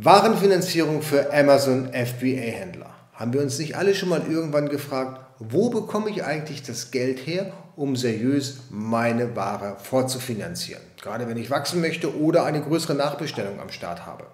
Warenfinanzierung 0.00 1.02
für 1.02 1.34
Amazon 1.34 1.88
FBA-Händler. 1.92 2.94
Haben 3.14 3.32
wir 3.32 3.40
uns 3.40 3.58
nicht 3.58 3.76
alle 3.76 3.96
schon 3.96 4.10
mal 4.10 4.22
irgendwann 4.30 4.68
gefragt, 4.68 5.20
wo 5.40 5.70
bekomme 5.70 6.08
ich 6.08 6.22
eigentlich 6.22 6.62
das 6.62 6.92
Geld 6.92 7.26
her, 7.26 7.52
um 7.74 7.96
seriös 7.96 8.58
meine 8.70 9.34
Ware 9.34 9.76
vorzufinanzieren? 9.82 10.82
Gerade 11.02 11.26
wenn 11.26 11.36
ich 11.36 11.50
wachsen 11.50 11.80
möchte 11.80 12.16
oder 12.16 12.44
eine 12.44 12.62
größere 12.62 12.94
Nachbestellung 12.94 13.58
am 13.58 13.70
Start 13.70 14.06
habe. 14.06 14.26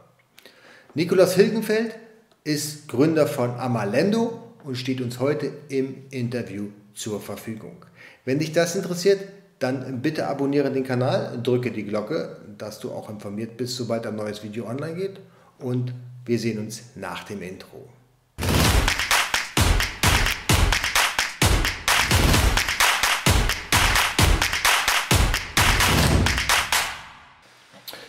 Nikolaus 0.92 1.34
Hilgenfeld 1.34 1.96
ist 2.44 2.86
Gründer 2.88 3.26
von 3.26 3.52
Amalendo 3.52 4.42
und 4.64 4.76
steht 4.76 5.00
uns 5.00 5.18
heute 5.18 5.50
im 5.70 5.94
Interview 6.10 6.66
zur 6.92 7.22
Verfügung. 7.22 7.86
Wenn 8.26 8.38
dich 8.38 8.52
das 8.52 8.76
interessiert, 8.76 9.20
dann 9.60 10.02
bitte 10.02 10.26
abonniere 10.26 10.70
den 10.70 10.84
Kanal, 10.84 11.40
drücke 11.42 11.70
die 11.70 11.84
Glocke, 11.84 12.36
dass 12.58 12.80
du 12.80 12.90
auch 12.90 13.08
informiert 13.08 13.56
bist, 13.56 13.76
sobald 13.76 14.06
ein 14.06 14.16
neues 14.16 14.42
Video 14.42 14.66
online 14.66 14.96
geht 14.96 15.20
und 15.64 15.94
wir 16.26 16.38
sehen 16.38 16.58
uns 16.58 16.82
nach 16.94 17.24
dem 17.24 17.42
Intro. 17.42 17.88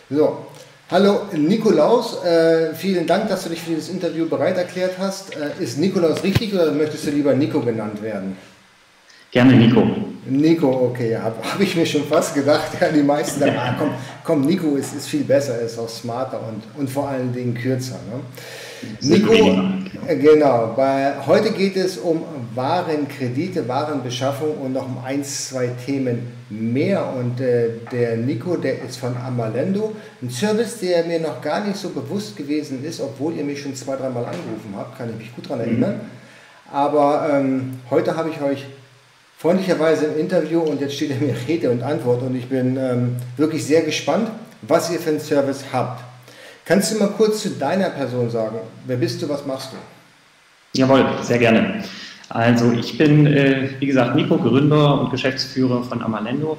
So, 0.08 0.46
hallo 0.88 1.22
Nikolaus, 1.32 2.22
äh, 2.22 2.72
vielen 2.74 3.08
Dank, 3.08 3.28
dass 3.28 3.42
du 3.42 3.48
dich 3.48 3.60
für 3.60 3.70
dieses 3.70 3.88
Interview 3.88 4.28
bereit 4.28 4.56
erklärt 4.56 4.98
hast. 4.98 5.34
Äh, 5.34 5.50
ist 5.58 5.78
Nikolaus 5.78 6.22
richtig 6.22 6.54
oder 6.54 6.70
möchtest 6.70 7.06
du 7.06 7.10
lieber 7.10 7.34
Nico 7.34 7.60
genannt 7.60 8.02
werden? 8.02 8.36
Gerne 9.36 9.54
Nico. 9.54 9.86
Nico, 10.30 10.70
okay, 10.70 11.14
habe 11.14 11.36
hab 11.42 11.60
ich 11.60 11.76
mir 11.76 11.84
schon 11.84 12.04
fast 12.04 12.34
gedacht. 12.34 12.70
Ja, 12.80 12.88
die 12.88 13.02
meisten 13.02 13.38
sagen, 13.38 13.54
ah, 13.58 13.74
komm, 13.78 13.90
komm, 14.24 14.40
Nico 14.46 14.76
ist, 14.76 14.94
ist 14.94 15.08
viel 15.08 15.24
besser, 15.24 15.60
ist 15.60 15.78
auch 15.78 15.90
smarter 15.90 16.40
und, 16.48 16.62
und 16.80 16.88
vor 16.88 17.10
allen 17.10 17.34
Dingen 17.34 17.52
kürzer. 17.52 17.98
Ne? 18.10 18.20
Nico, 19.02 19.34
äh, 20.06 20.16
genau, 20.16 20.72
bei, 20.74 21.16
heute 21.26 21.50
geht 21.50 21.76
es 21.76 21.98
um 21.98 22.22
Warenkredite, 22.54 23.68
Warenbeschaffung 23.68 24.56
und 24.56 24.72
noch 24.72 24.86
um 24.86 25.04
ein, 25.04 25.22
zwei 25.22 25.66
Themen 25.84 26.32
mehr. 26.48 27.06
Und 27.14 27.38
äh, 27.38 27.72
der 27.92 28.16
Nico, 28.16 28.56
der 28.56 28.80
ist 28.84 28.96
von 28.96 29.14
Amalendo, 29.18 29.94
ein 30.22 30.30
Service, 30.30 30.80
der 30.80 31.04
mir 31.04 31.20
noch 31.20 31.42
gar 31.42 31.62
nicht 31.62 31.76
so 31.76 31.90
bewusst 31.90 32.38
gewesen 32.38 32.82
ist, 32.82 33.02
obwohl 33.02 33.34
ihr 33.36 33.44
mich 33.44 33.60
schon 33.60 33.74
zwei, 33.74 33.96
dreimal 33.96 34.24
angerufen 34.24 34.72
habt, 34.74 34.96
kann 34.96 35.10
ich 35.10 35.18
mich 35.18 35.36
gut 35.36 35.44
daran 35.44 35.60
erinnern. 35.60 35.96
Mhm. 35.96 36.72
Aber 36.72 37.28
ähm, 37.30 37.74
heute 37.90 38.16
habe 38.16 38.30
ich 38.30 38.40
euch 38.40 38.64
freundlicherweise 39.46 40.06
im 40.06 40.18
Interview 40.18 40.58
und 40.58 40.80
jetzt 40.80 40.96
steht 40.96 41.12
er 41.12 41.18
mir 41.18 41.32
Rede 41.48 41.70
und 41.70 41.80
Antwort 41.80 42.20
und 42.22 42.34
ich 42.34 42.46
bin 42.46 42.76
ähm, 42.76 43.14
wirklich 43.36 43.64
sehr 43.64 43.82
gespannt, 43.82 44.28
was 44.62 44.90
ihr 44.90 44.98
für 44.98 45.10
einen 45.10 45.20
Service 45.20 45.66
habt. 45.72 46.02
Kannst 46.64 46.92
du 46.92 46.98
mal 46.98 47.10
kurz 47.10 47.42
zu 47.42 47.50
deiner 47.50 47.90
Person 47.90 48.28
sagen? 48.28 48.58
Wer 48.86 48.96
bist 48.96 49.22
du, 49.22 49.28
was 49.28 49.46
machst 49.46 49.70
du? 49.70 49.76
Jawohl, 50.80 51.06
sehr 51.22 51.38
gerne. 51.38 51.84
Also 52.28 52.72
ich 52.72 52.98
bin, 52.98 53.24
äh, 53.28 53.70
wie 53.78 53.86
gesagt, 53.86 54.16
Nico, 54.16 54.36
Gründer 54.36 55.00
und 55.00 55.10
Geschäftsführer 55.12 55.84
von 55.84 56.02
Amalendo. 56.02 56.58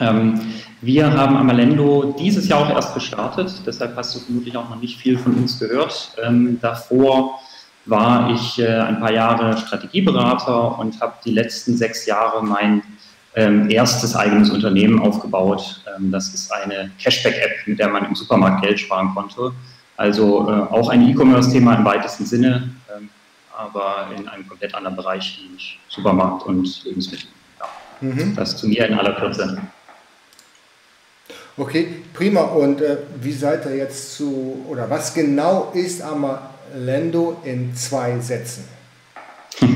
Ähm, 0.00 0.40
wir 0.80 1.12
haben 1.12 1.36
Amalendo 1.36 2.14
dieses 2.18 2.48
Jahr 2.48 2.60
auch 2.60 2.70
erst 2.70 2.94
gestartet, 2.94 3.52
deshalb 3.66 3.94
hast 3.94 4.14
du 4.14 4.20
vermutlich 4.20 4.56
auch 4.56 4.70
noch 4.70 4.80
nicht 4.80 4.98
viel 4.98 5.18
von 5.18 5.34
uns 5.34 5.58
gehört. 5.58 6.16
Ähm, 6.24 6.58
davor 6.62 7.40
war 7.86 8.30
ich 8.30 8.58
äh, 8.58 8.66
ein 8.66 9.00
paar 9.00 9.12
Jahre 9.12 9.56
Strategieberater 9.56 10.78
und 10.78 11.00
habe 11.00 11.14
die 11.24 11.32
letzten 11.32 11.76
sechs 11.76 12.06
Jahre 12.06 12.42
mein 12.42 12.82
ähm, 13.34 13.68
erstes 13.68 14.14
eigenes 14.14 14.50
Unternehmen 14.50 15.00
aufgebaut. 15.00 15.82
Ähm, 15.96 16.10
das 16.10 16.32
ist 16.32 16.52
eine 16.52 16.90
Cashback-App, 16.98 17.66
mit 17.66 17.78
der 17.78 17.88
man 17.88 18.04
im 18.06 18.14
Supermarkt 18.14 18.62
Geld 18.62 18.80
sparen 18.80 19.12
konnte. 19.14 19.52
Also 19.96 20.48
äh, 20.48 20.72
auch 20.72 20.88
ein 20.88 21.08
E-Commerce-Thema 21.08 21.74
im 21.74 21.84
weitesten 21.84 22.26
Sinne, 22.26 22.70
ähm, 22.96 23.10
aber 23.56 24.08
in 24.16 24.28
einem 24.28 24.48
komplett 24.48 24.74
anderen 24.74 24.96
Bereich, 24.96 25.40
nämlich 25.42 25.78
Supermarkt 25.88 26.44
und 26.44 26.84
Lebensmittel. 26.84 27.28
Ja. 27.60 27.66
Mhm. 28.00 28.34
Das 28.34 28.56
zu 28.56 28.66
mir 28.66 28.86
in 28.86 28.94
aller 28.94 29.12
Kürze. 29.12 29.58
Okay, 31.56 32.02
prima. 32.12 32.40
Und 32.40 32.80
äh, 32.80 32.98
wie 33.20 33.32
seid 33.32 33.64
ihr 33.66 33.76
jetzt 33.76 34.16
zu, 34.16 34.64
oder 34.68 34.90
was 34.90 35.14
genau 35.14 35.70
ist 35.74 36.02
Ama 36.02 36.50
Amalendo 36.74 37.40
in 37.44 37.72
zwei 37.76 38.18
Sätzen? 38.18 38.64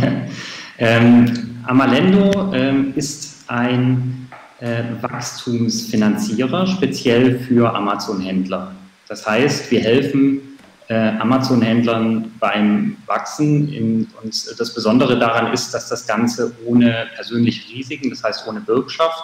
ähm, 0.79 1.63
Amalendo 1.65 2.53
ähm, 2.53 2.93
ist 2.97 3.45
ein 3.47 4.29
äh, 4.59 4.83
Wachstumsfinanzierer, 5.01 6.67
speziell 6.67 7.39
für 7.39 7.73
Amazon-Händler. 7.73 8.75
Das 9.07 9.25
heißt, 9.25 9.71
wir 9.71 9.81
helfen 9.81 10.41
äh, 10.89 11.11
Amazon-Händlern 11.21 12.33
beim 12.41 12.97
Wachsen. 13.07 13.73
In, 13.73 14.09
und 14.21 14.59
das 14.59 14.75
Besondere 14.75 15.21
daran 15.21 15.53
ist, 15.53 15.73
dass 15.73 15.89
das 15.89 16.05
Ganze 16.05 16.53
ohne 16.67 17.07
persönliche 17.15 17.77
Risiken, 17.77 18.11
das 18.11 18.25
heißt 18.25 18.49
ohne 18.49 18.61
Bürgschaft 18.61 19.23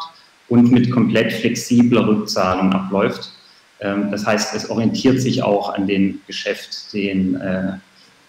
und 0.49 0.71
mit 0.71 0.93
komplett 0.93 1.33
flexibler 1.33 2.07
Rückzahlung 2.07 2.73
abläuft. 2.73 3.34
Ähm, 3.81 4.11
das 4.11 4.27
heißt, 4.27 4.55
es 4.55 4.71
orientiert 4.71 5.21
sich 5.21 5.43
auch 5.43 5.75
an 5.75 5.87
den 5.87 6.23
Geschäft, 6.27 6.91
den, 6.93 7.41
äh, 7.41 7.75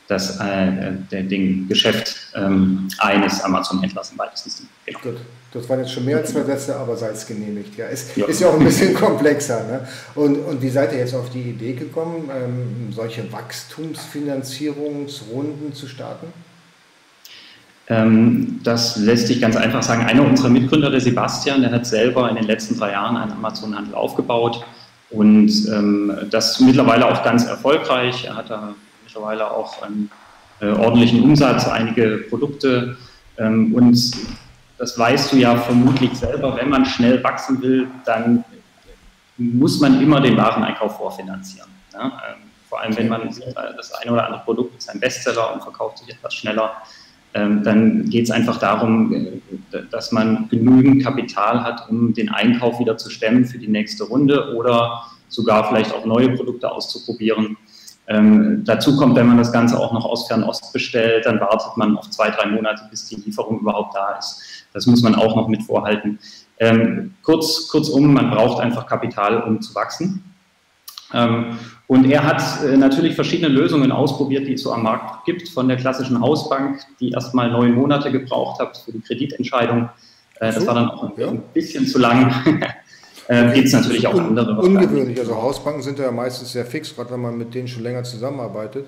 das, 0.08 0.40
äh, 0.40 0.94
den 1.24 1.68
Geschäft 1.68 2.28
ähm, 2.36 2.88
eines 3.00 3.42
Amazon-Händlers 3.42 4.12
im 4.12 4.20
weitesten 4.20 4.50
Sinne. 4.50 4.70
Genau. 4.86 5.00
Gut, 5.00 5.18
das 5.52 5.68
waren 5.70 5.80
jetzt 5.80 5.94
schon 5.94 6.06
mehr 6.06 6.18
als 6.18 6.32
zwei 6.32 6.44
Sätze, 6.44 6.76
aber 6.76 6.98
sei 6.98 7.10
es 7.10 7.26
genehmigt. 7.26 7.76
Ja, 7.78 7.88
ist 7.88 8.16
ja, 8.18 8.28
ist 8.28 8.42
ja 8.42 8.50
auch 8.50 8.60
ein 8.60 8.66
bisschen 8.66 8.94
komplexer. 8.96 9.64
Ne? 9.64 9.88
Und, 10.16 10.36
und 10.38 10.62
wie 10.62 10.70
seid 10.70 10.94
ihr 10.94 11.00
jetzt 11.00 11.16
auf 11.16 11.30
die 11.30 11.42
Idee 11.42 11.74
gekommen, 11.74 12.30
ähm, 12.32 12.92
solche 12.92 13.32
Wachstumsfinanzierungsrunden 13.32 15.74
zu 15.74 15.88
starten? 15.88 16.28
Ähm, 17.88 18.60
das 18.64 18.98
lässt 18.98 19.28
sich 19.28 19.40
ganz 19.40 19.56
einfach 19.56 19.84
sagen. 19.84 20.06
Einer 20.06 20.26
unserer 20.26 20.50
Mitgründer, 20.50 20.90
der 20.90 21.02
Sebastian, 21.02 21.62
der 21.62 21.72
hat 21.72 21.86
selber 21.86 22.30
in 22.30 22.36
den 22.36 22.46
letzten 22.46 22.78
drei 22.78 22.92
Jahren 22.92 23.16
einen 23.16 23.34
Amazon-Handel 23.34 23.94
aufgebaut 23.94 24.66
und 25.10 25.50
ähm, 25.68 26.16
das 26.30 26.60
mittlerweile 26.60 27.08
auch 27.08 27.24
ganz 27.24 27.46
erfolgreich. 27.46 28.26
Er 28.26 28.36
hat 28.36 28.50
da 28.50 28.74
mittlerweile 29.04 29.50
auch 29.50 29.82
einen 29.82 30.10
äh, 30.62 30.68
ordentlichen 30.68 31.24
Umsatz, 31.24 31.68
einige 31.68 32.26
Produkte. 32.30 32.98
Ähm, 33.38 33.74
und 33.74 34.12
das 34.78 34.98
weißt 34.98 35.34
du 35.34 35.38
ja 35.38 35.56
vermutlich 35.56 36.14
selber, 36.16 36.56
wenn 36.58 36.70
man 36.70 36.86
schnell 36.86 37.24
wachsen 37.24 37.62
will, 37.62 37.88
dann 38.06 38.44
muss 39.38 39.80
man 39.80 40.02
immer 40.02 40.22
den 40.22 40.38
Wareneinkauf 40.38 40.98
vorfinanzieren. 40.98 41.70
Ja? 41.94 42.06
Ähm, 42.06 42.50
vor 42.68 42.82
allem, 42.82 42.98
wenn 42.98 43.08
man 43.08 43.32
sieht, 43.32 43.56
das 43.56 43.94
eine 43.94 44.12
oder 44.12 44.26
andere 44.26 44.42
Produkt 44.44 44.78
ist 44.78 44.90
ein 44.90 45.00
Bestseller 45.00 45.54
und 45.54 45.62
verkauft 45.62 46.00
sich 46.00 46.10
etwas 46.10 46.34
schneller, 46.34 46.74
ähm, 46.74 47.05
dann 47.36 48.10
geht 48.10 48.26
es 48.26 48.32
einfach 48.32 48.58
darum, 48.60 49.14
äh, 49.14 49.82
dass 49.92 50.12
man 50.14 50.48
genügend 50.50 51.04
Kapital 51.04 51.64
hat, 51.64 51.90
um 51.90 52.14
den 52.14 52.30
Einkauf 52.30 52.80
wieder 52.80 52.98
zu 52.98 53.10
stemmen 53.10 53.46
für 53.46 53.58
die 53.58 53.68
nächste 53.68 54.06
Runde 54.06 54.56
oder 54.56 55.04
sogar 55.28 55.68
vielleicht 55.68 55.94
auch 55.94 56.06
neue 56.06 56.30
Produkte 56.30 56.72
auszuprobieren. 56.72 57.58
Ähm, 58.08 58.64
dazu 58.64 58.96
kommt, 58.96 59.16
wenn 59.16 59.28
man 59.28 59.38
das 59.38 59.52
Ganze 59.52 59.78
auch 59.78 59.92
noch 59.92 60.06
aus 60.06 60.28
Fernost 60.28 60.72
bestellt, 60.72 61.26
dann 61.26 61.40
wartet 61.42 61.76
man 61.76 61.98
auf 61.98 62.10
zwei, 62.10 62.30
drei 62.30 62.46
Monate, 62.46 62.84
bis 62.90 63.08
die 63.08 63.16
Lieferung 63.16 63.60
überhaupt 63.60 63.96
da 63.96 64.18
ist. 64.18 64.42
Das 64.74 64.86
muss 64.86 65.02
man 65.02 65.16
auch 65.16 65.36
noch 65.36 65.50
mit 65.50 65.64
vorhalten. 65.64 66.20
Ähm, 66.60 67.16
kurz, 67.22 67.68
kurzum, 67.68 68.14
man 68.14 68.30
braucht 68.30 68.62
einfach 68.62 68.86
Kapital, 68.86 69.42
um 69.42 69.62
zu 69.62 69.76
wachsen. 69.76 70.24
Ähm, 71.14 71.58
und 71.88 72.10
er 72.10 72.24
hat 72.24 72.64
äh, 72.64 72.78
natürlich 72.78 73.16
verschiedene 73.16 73.48
Lösungen 73.48 73.92
ausprobiert, 73.92 74.48
die 74.48 74.54
es 74.54 74.64
so 74.64 74.74
am 74.74 74.84
Markt 74.84 75.26
gibt, 75.26 75.48
von 75.50 75.68
der 75.68 75.78
klassischen 75.78 76.20
Hausbank, 76.20 76.80
die 77.00 77.12
erstmal 77.12 77.52
neun 77.52 77.74
Monate 77.76 78.12
gebraucht 78.12 78.60
hat 78.60 78.78
für 78.78 78.92
die 78.92 79.02
Kreditentscheidung. 79.02 79.90
Äh, 80.40 80.52
das 80.52 80.66
war 80.66 80.74
dann 80.74 80.90
auch 80.90 81.04
ein 81.18 81.44
bisschen 81.54 81.86
zu 81.86 82.00
lang. 82.00 82.34
äh, 83.28 83.54
Gibt 83.54 83.68
es 83.68 83.74
natürlich 83.74 84.08
auch 84.08 84.20
andere. 84.20 84.60
Ungewöhnlich, 84.60 85.20
also 85.20 85.36
Hausbanken 85.36 85.84
sind 85.84 86.00
ja 86.00 86.10
meistens 86.12 86.54
sehr 86.54 86.66
fix, 86.66 86.96
gerade 86.96 87.12
wenn 87.12 87.22
man 87.22 87.38
mit 87.38 87.54
denen 87.54 87.68
schon 87.68 87.84
länger 87.84 88.04
zusammenarbeitet. 88.04 88.88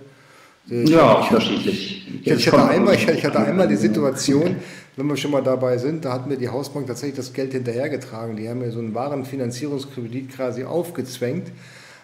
Ich, 0.69 0.89
ja, 0.89 1.21
ich, 1.21 1.29
unterschiedlich. 1.29 2.07
Ich, 2.23 2.31
ich, 2.31 2.47
hatte 2.51 2.67
einmal, 2.67 2.95
ich, 2.95 3.25
hatte 3.25 3.39
einmal 3.39 3.67
die 3.67 3.77
Situation, 3.77 4.57
wenn 4.97 5.07
wir 5.07 5.15
schon 5.15 5.31
mal 5.31 5.43
dabei 5.43 5.77
sind, 5.77 6.03
da 6.03 6.13
hat 6.13 6.27
mir 6.27 6.35
die 6.35 6.49
Hausbank 6.49 6.87
tatsächlich 6.87 7.15
das 7.15 7.31
Geld 7.31 7.53
hinterhergetragen. 7.53 8.35
Die 8.35 8.49
haben 8.49 8.59
mir 8.59 8.71
so 8.71 8.79
einen 8.79 8.93
Warenfinanzierungskredit 8.93 10.33
quasi 10.35 10.65
aufgezwängt. 10.65 11.51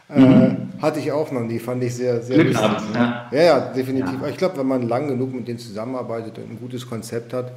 Äh, 0.10 0.20
mhm. 0.20 0.58
hatte 0.82 1.00
ich 1.00 1.12
auch 1.12 1.32
noch 1.32 1.42
nie, 1.42 1.60
fand 1.60 1.84
ich 1.84 1.96
sehr, 1.96 2.22
sehr 2.22 2.38
Glück 2.44 2.54
lustig. 2.54 2.90
Ja. 2.94 3.30
ja, 3.32 3.42
ja, 3.42 3.60
definitiv. 3.74 4.22
Ja. 4.22 4.28
Ich 4.28 4.38
glaube, 4.38 4.58
wenn 4.58 4.68
man 4.68 4.88
lang 4.88 5.08
genug 5.08 5.34
mit 5.34 5.48
denen 5.48 5.60
zusammenarbeitet 5.60 6.38
und 6.38 6.52
ein 6.52 6.60
gutes 6.60 6.88
Konzept 6.88 7.34
hat, 7.34 7.52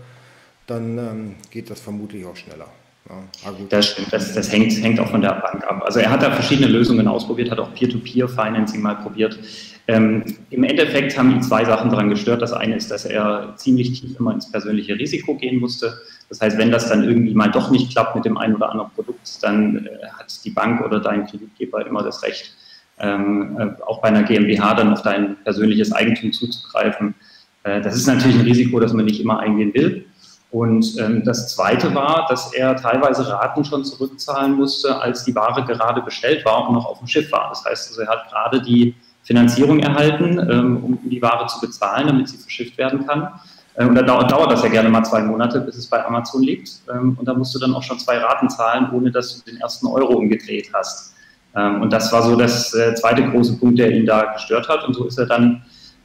dann 0.67 0.99
ähm, 0.99 1.35
geht 1.51 1.71
das 1.71 1.81
vermutlich 1.81 2.25
auch 2.25 2.37
schneller. 2.37 2.67
Ja, 3.09 3.53
das 3.69 3.87
stimmt, 3.91 4.13
das, 4.13 4.35
das 4.35 4.51
hängt, 4.51 4.73
hängt, 4.83 4.99
auch 4.99 5.09
von 5.09 5.21
der 5.21 5.35
Bank 5.35 5.65
ab. 5.65 5.83
Also 5.85 6.01
er 6.01 6.11
hat 6.11 6.23
da 6.23 6.31
verschiedene 6.33 6.67
Lösungen 6.67 7.07
ausprobiert, 7.07 7.51
hat 7.53 7.61
auch 7.61 7.73
Peer-to-Peer-Financing 7.75 8.83
mal 8.83 8.97
probiert. 8.97 9.39
Ähm, 9.87 10.25
Im 10.51 10.65
Endeffekt 10.65 11.17
haben 11.17 11.31
ihn 11.31 11.43
zwei 11.43 11.65
Sachen 11.65 11.91
daran 11.91 12.11
gestört. 12.11 12.43
Das 12.43 12.53
eine 12.53 12.75
ist, 12.75 12.91
dass 12.91 13.05
er 13.05 13.55
ziemlich 13.57 14.01
tief 14.01 14.19
immer 14.19 14.35
ins 14.35 14.51
persönliche 14.51 14.99
Risiko 14.99 15.37
gehen 15.37 15.61
musste. 15.61 16.01
Das 16.29 16.41
heißt, 16.41 16.59
wenn 16.59 16.71
das 16.71 16.89
dann 16.89 17.05
irgendwie 17.05 17.35
mal 17.35 17.51
doch 17.51 17.71
nicht 17.71 17.93
klappt 17.93 18.17
mit 18.17 18.25
dem 18.25 18.37
einen 18.37 18.57
oder 18.57 18.71
anderen 18.71 18.91
Produkt, 18.91 19.43
dann 19.43 19.87
äh, 19.87 20.09
hat 20.19 20.45
die 20.45 20.51
Bank 20.51 20.85
oder 20.85 21.01
dein 21.01 21.27
Kreditgeber 21.27 21.87
immer 21.87 22.03
das 22.03 22.23
Recht, 22.23 22.55
ähm, 22.99 23.57
äh, 23.59 23.83
auch 23.83 24.01
bei 24.01 24.09
einer 24.09 24.23
GmbH 24.23 24.75
dann 24.75 24.93
auf 24.93 25.03
dein 25.03 25.37
persönliches 25.45 25.93
Eigentum 25.93 26.33
zuzugreifen. 26.33 27.15
Äh, 27.63 27.81
das 27.81 27.95
ist 27.95 28.07
natürlich 28.07 28.37
ein 28.37 28.45
Risiko, 28.45 28.81
das 28.81 28.93
man 28.93 29.05
nicht 29.05 29.21
immer 29.21 29.39
eingehen 29.39 29.73
will. 29.75 30.07
Und 30.51 30.97
ähm, 30.99 31.23
das 31.25 31.55
Zweite 31.55 31.95
war, 31.95 32.27
dass 32.29 32.53
er 32.55 32.77
teilweise 32.77 33.29
Raten 33.29 33.65
schon 33.65 33.85
zurückzahlen 33.85 34.55
musste, 34.55 35.01
als 35.01 35.25
die 35.25 35.35
Ware 35.35 35.65
gerade 35.65 36.01
bestellt 36.03 36.45
war 36.45 36.69
und 36.69 36.75
noch 36.75 36.87
auf 36.87 36.99
dem 36.99 37.09
Schiff 37.09 37.31
war. 37.33 37.51
Das 37.51 37.65
heißt, 37.65 37.91
also 37.91 38.03
er 38.03 38.09
hat 38.09 38.31
gerade 38.31 38.63
die 38.63 38.95
Finanzierung 39.25 39.81
erhalten, 39.81 40.39
ähm, 40.51 40.85
um 40.85 41.11
die 41.11 41.21
Ware 41.21 41.47
zu 41.49 41.61
bezahlen, 41.61 42.07
damit 42.07 42.29
sie 42.29 42.39
verschifft 42.39 42.79
werden 42.79 43.07
kann. 43.07 43.29
Äh, 43.77 43.87
und 43.87 43.95
da 43.95 44.03
dauert, 44.03 44.51
das 44.51 44.63
ja 44.63 44.69
gerne 44.69 44.89
mal 44.89 45.05
zwei 45.05 45.23
Monate, 45.23 45.61
bis 45.61 45.77
es 45.77 45.87
bei 45.87 46.05
Amazon 46.05 46.43
liegt. 46.43 46.71
Ähm, 46.93 47.17
und 47.19 47.27
da 47.27 47.35
musst 47.35 47.55
du 47.55 47.59
dann 47.59 47.75
auch 47.75 47.83
schon 47.83 47.99
zwei 47.99 48.19
Raten 48.19 48.49
zahlen, 48.49 48.91
ohne 48.93 49.11
dass 49.11 49.37
du 49.37 49.51
den 49.51 49.61
ersten 49.61 49.87
Euro 49.87 50.15
umgedreht 50.15 50.71
hast. 50.73 51.15
Ähm, 51.55 51.83
und 51.83 51.93
das 51.93 52.13
war 52.13 52.23
so 52.23 52.37
das 52.37 52.75
äh, 52.75 52.95
zweite 52.95 53.29
große 53.31 53.59
Punkt, 53.59 53.79
der 53.79 53.91
ihn 53.91 54.07
da 54.07 54.33
gestört 54.33 54.69
hat. 54.69 54.85
Und 54.87 54.95
so 54.95 55.07
ist 55.07 55.19
er 55.19 55.27
dann 55.27 55.63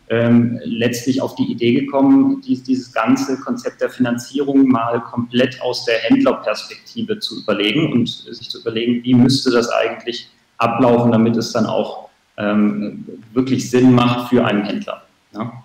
ähm, 0.10 0.60
letztlich 0.64 1.22
auf 1.22 1.36
die 1.36 1.50
Idee 1.50 1.74
gekommen, 1.74 2.42
dies, 2.46 2.64
dieses 2.64 2.92
ganze 2.92 3.40
Konzept 3.40 3.80
der 3.80 3.90
Finanzierung 3.90 4.68
mal 4.68 5.00
komplett 5.02 5.62
aus 5.62 5.86
der 5.86 6.00
Händlerperspektive 6.00 7.20
zu 7.20 7.42
überlegen 7.42 7.94
und 7.94 8.10
sich 8.10 8.50
zu 8.50 8.60
überlegen, 8.60 9.04
wie 9.04 9.14
müsste 9.14 9.52
das 9.52 9.70
eigentlich 9.70 10.30
ablaufen, 10.58 11.14
damit 11.14 11.38
es 11.38 11.54
dann 11.54 11.66
auch 11.66 12.10
ähm, 12.38 13.06
wirklich 13.34 13.70
Sinn 13.70 13.94
macht 13.94 14.30
für 14.30 14.46
einen 14.46 14.66
Händler. 14.66 15.04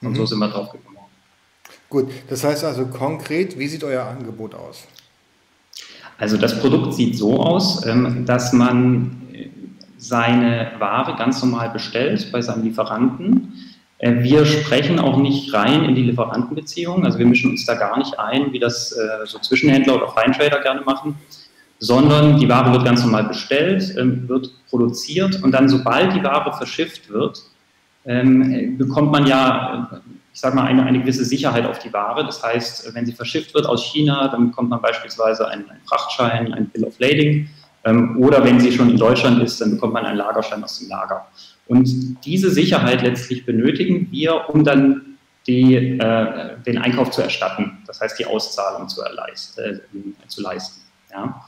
Und 0.01 0.11
mhm. 0.11 0.15
so 0.15 0.27
sind 0.27 0.39
wir 0.39 0.49
drauf 0.49 0.71
gekommen. 0.71 0.86
Gut, 1.89 2.11
das 2.29 2.43
heißt 2.43 2.65
also 2.65 2.87
konkret, 2.87 3.59
wie 3.59 3.69
sieht 3.69 3.85
euer 3.85 4.05
Angebot 4.05 4.55
aus? 4.55 4.87
Also 6.19 6.37
das 6.37 6.59
Produkt 6.61 6.95
sieht 6.95 7.17
so 7.17 7.41
aus, 7.41 7.85
ähm, 7.87 8.25
dass 8.25 8.53
man 8.53 9.23
seine 9.99 10.73
Ware 10.79 11.17
ganz 11.17 11.43
normal 11.43 11.71
bestellt 11.71 12.31
bei 12.33 12.41
seinem 12.41 12.65
Lieferanten. 12.65 13.53
Äh, 13.99 14.23
wir 14.23 14.45
sprechen 14.45 14.99
auch 14.99 15.17
nicht 15.19 15.53
rein 15.53 15.85
in 15.85 15.95
die 15.95 16.03
Lieferantenbeziehung, 16.03 17.05
also 17.05 17.19
wir 17.19 17.27
mischen 17.27 17.51
uns 17.51 17.65
da 17.65 17.75
gar 17.75 17.99
nicht 17.99 18.19
ein, 18.19 18.53
wie 18.53 18.59
das 18.59 18.93
äh, 18.93 19.27
so 19.27 19.39
Zwischenhändler 19.39 19.97
oder 19.97 20.09
Feintrader 20.09 20.61
gerne 20.61 20.83
machen, 20.83 21.17
sondern 21.79 22.39
die 22.39 22.49
Ware 22.49 22.73
wird 22.73 22.85
ganz 22.85 23.03
normal 23.03 23.25
bestellt, 23.25 23.95
ähm, 23.99 24.29
wird 24.29 24.51
produziert 24.69 25.43
und 25.43 25.53
dann, 25.53 25.69
sobald 25.69 26.15
die 26.15 26.23
Ware 26.23 26.53
verschifft 26.57 27.11
wird, 27.11 27.43
ähm, 28.07 28.79
bekommt 28.79 29.11
man 29.11 29.27
ja, 29.27 30.01
ich 30.37 30.43
sage 30.43 30.55
mal, 30.55 30.67
eine, 30.67 30.85
eine 30.85 31.01
gewisse 31.01 31.25
Sicherheit 31.25 31.65
auf 31.65 31.79
die 31.79 31.91
Ware. 31.95 32.23
Das 32.23 32.43
heißt, 32.43 32.95
wenn 32.95 33.07
sie 33.07 33.15
verschifft 33.15 33.55
wird 33.55 33.65
aus 33.65 33.83
China, 33.83 34.29
dann 34.29 34.51
bekommt 34.51 34.69
man 34.69 34.83
beispielsweise 34.83 35.49
einen, 35.49 35.67
einen 35.71 35.81
Frachtschein, 35.87 36.53
ein 36.53 36.69
Bill 36.69 36.85
of 36.85 36.99
Lading. 36.99 37.49
Ähm, 37.87 38.19
oder 38.19 38.45
wenn 38.45 38.61
sie 38.61 38.71
schon 38.71 38.91
in 38.91 38.99
Deutschland 38.99 39.43
ist, 39.43 39.63
dann 39.63 39.71
bekommt 39.71 39.95
man 39.95 40.05
einen 40.05 40.19
Lagerschein 40.19 40.63
aus 40.63 40.79
dem 40.79 40.91
Lager. 40.91 41.27
Und 41.69 42.23
diese 42.27 42.51
Sicherheit 42.51 43.01
letztlich 43.01 43.47
benötigen 43.47 44.09
wir, 44.11 44.51
um 44.51 44.63
dann 44.63 45.17
die, 45.47 45.75
äh, 45.75 46.59
den 46.67 46.83
Einkauf 46.83 47.13
zu 47.13 47.23
erstatten, 47.23 47.79
das 47.87 48.03
heißt 48.03 48.19
die 48.19 48.27
Auszahlung 48.27 48.91
zu, 48.91 49.01
äh, 49.01 49.79
zu 50.29 50.43
leisten. 50.43 50.83
Ja. 51.11 51.47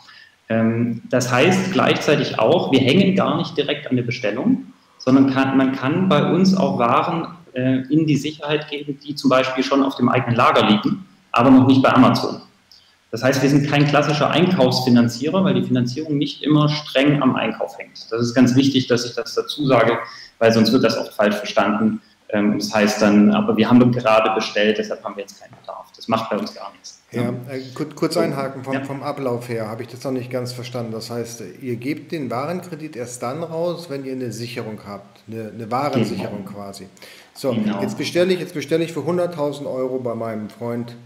Ähm, 0.49 1.03
das 1.11 1.31
heißt 1.31 1.75
gleichzeitig 1.75 2.39
auch, 2.39 2.73
wir 2.73 2.81
hängen 2.81 3.15
gar 3.15 3.37
nicht 3.37 3.55
direkt 3.55 3.87
an 3.87 3.97
der 3.97 4.05
Bestellung, 4.05 4.73
sondern 4.97 5.35
kann, 5.35 5.59
man 5.59 5.73
kann 5.73 6.09
bei 6.09 6.33
uns 6.33 6.57
auch 6.57 6.79
Waren 6.79 7.38
äh, 7.59 7.83
in 7.93 8.07
die 8.07 8.17
Sicherheit 8.17 8.71
geben, 8.71 8.99
die 9.05 9.15
zum 9.17 9.31
Beispiel 9.31 9.65
schon 9.65 9.83
auf 9.83 9.97
dem 9.97 10.09
eigenen 10.09 10.37
Lager 10.37 10.65
liegen, 10.69 11.05
aber 11.33 11.51
noch 11.51 11.67
nicht 11.67 11.83
bei 11.83 11.93
Amazon. 11.93 12.41
Das 13.11 13.23
heißt, 13.23 13.43
wir 13.43 13.49
sind 13.49 13.69
kein 13.69 13.87
klassischer 13.87 14.31
Einkaufsfinanzierer, 14.31 15.43
weil 15.43 15.55
die 15.55 15.65
Finanzierung 15.65 16.19
nicht 16.19 16.43
immer 16.43 16.69
streng 16.69 17.23
am 17.23 17.35
Einkauf 17.37 17.77
hängt. 17.79 18.07
Das 18.11 18.21
ist 18.21 18.35
ganz 18.35 18.55
wichtig, 18.55 18.87
dass 18.87 19.05
ich 19.07 19.15
das 19.15 19.35
dazu 19.35 19.67
sage, 19.67 19.99
weil 20.39 20.53
sonst 20.53 20.73
wird 20.73 20.85
das 20.85 20.97
oft 20.97 21.15
falsch 21.15 21.37
verstanden. 21.37 22.01
Ähm, 22.31 22.59
das 22.59 22.73
heißt 22.73 23.01
dann, 23.01 23.33
aber 23.33 23.57
wir 23.57 23.69
haben 23.69 23.91
gerade 23.91 24.31
bestellt, 24.35 24.79
deshalb 24.79 25.03
haben 25.03 25.17
wir 25.17 25.23
jetzt 25.23 25.41
keinen 25.41 25.55
Bedarf. 25.61 25.87
Das 25.97 26.07
macht 26.09 26.29
bei 26.31 26.37
uns 26.37 26.55
gar 26.55 26.71
nichts. 26.73 27.03
Ja, 27.11 27.31
äh, 27.49 27.63
kurz 27.95 28.19
einhaken 28.19 28.63
vom, 28.63 28.75
ja. 28.75 28.85
vom 28.85 29.03
Ablauf 29.03 29.49
her, 29.49 29.69
habe 29.69 29.83
ich 29.83 29.89
das 29.89 30.05
noch 30.05 30.13
nicht 30.13 30.31
ganz 30.31 30.53
verstanden. 30.53 30.93
Das 30.93 31.09
heißt, 31.09 31.43
ihr 31.63 31.77
gebt 31.77 32.13
den 32.13 32.31
Warenkredit 32.31 32.97
erst 32.97 33.23
dann 33.23 33.43
raus, 33.43 33.89
wenn 33.89 34.05
ihr 34.05 34.13
eine 34.13 34.31
Sicherung 34.31 34.81
habt, 34.87 35.23
eine, 35.27 35.49
eine 35.49 35.71
Warensicherung 35.71 36.45
genau. 36.45 36.59
quasi. 36.59 36.89
So, 37.39 37.53
genau. 37.53 37.81
jetzt 37.81 37.97
bestelle 37.97 38.35
ich, 38.35 38.41
jetzt 38.41 38.53
bestelle 38.53 38.83
ich 38.83 38.93
für 38.93 39.01
100.000 39.01 39.65
Euro 39.65 40.01
bei 40.01 40.17
meinem 40.17 40.51
Freund 40.51 40.97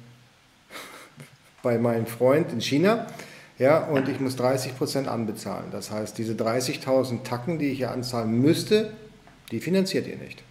bei 1.62 1.76
meinem 1.76 2.06
Freund 2.06 2.50
in 2.54 2.62
China. 2.62 3.06
Ja, 3.58 3.84
und 3.84 4.08
ich 4.08 4.18
muss 4.18 4.34
30 4.36 4.78
Prozent 4.78 5.08
anbezahlen. 5.08 5.66
Das 5.70 5.90
heißt, 5.90 6.16
diese 6.16 6.32
30.000 6.32 7.22
Tacken, 7.22 7.58
die 7.58 7.66
ich 7.66 7.78
hier 7.78 7.90
anzahlen 7.90 8.40
müsste, 8.40 8.94
die 9.50 9.60
finanziert 9.60 10.06
ihr 10.06 10.16
nicht. 10.16 10.42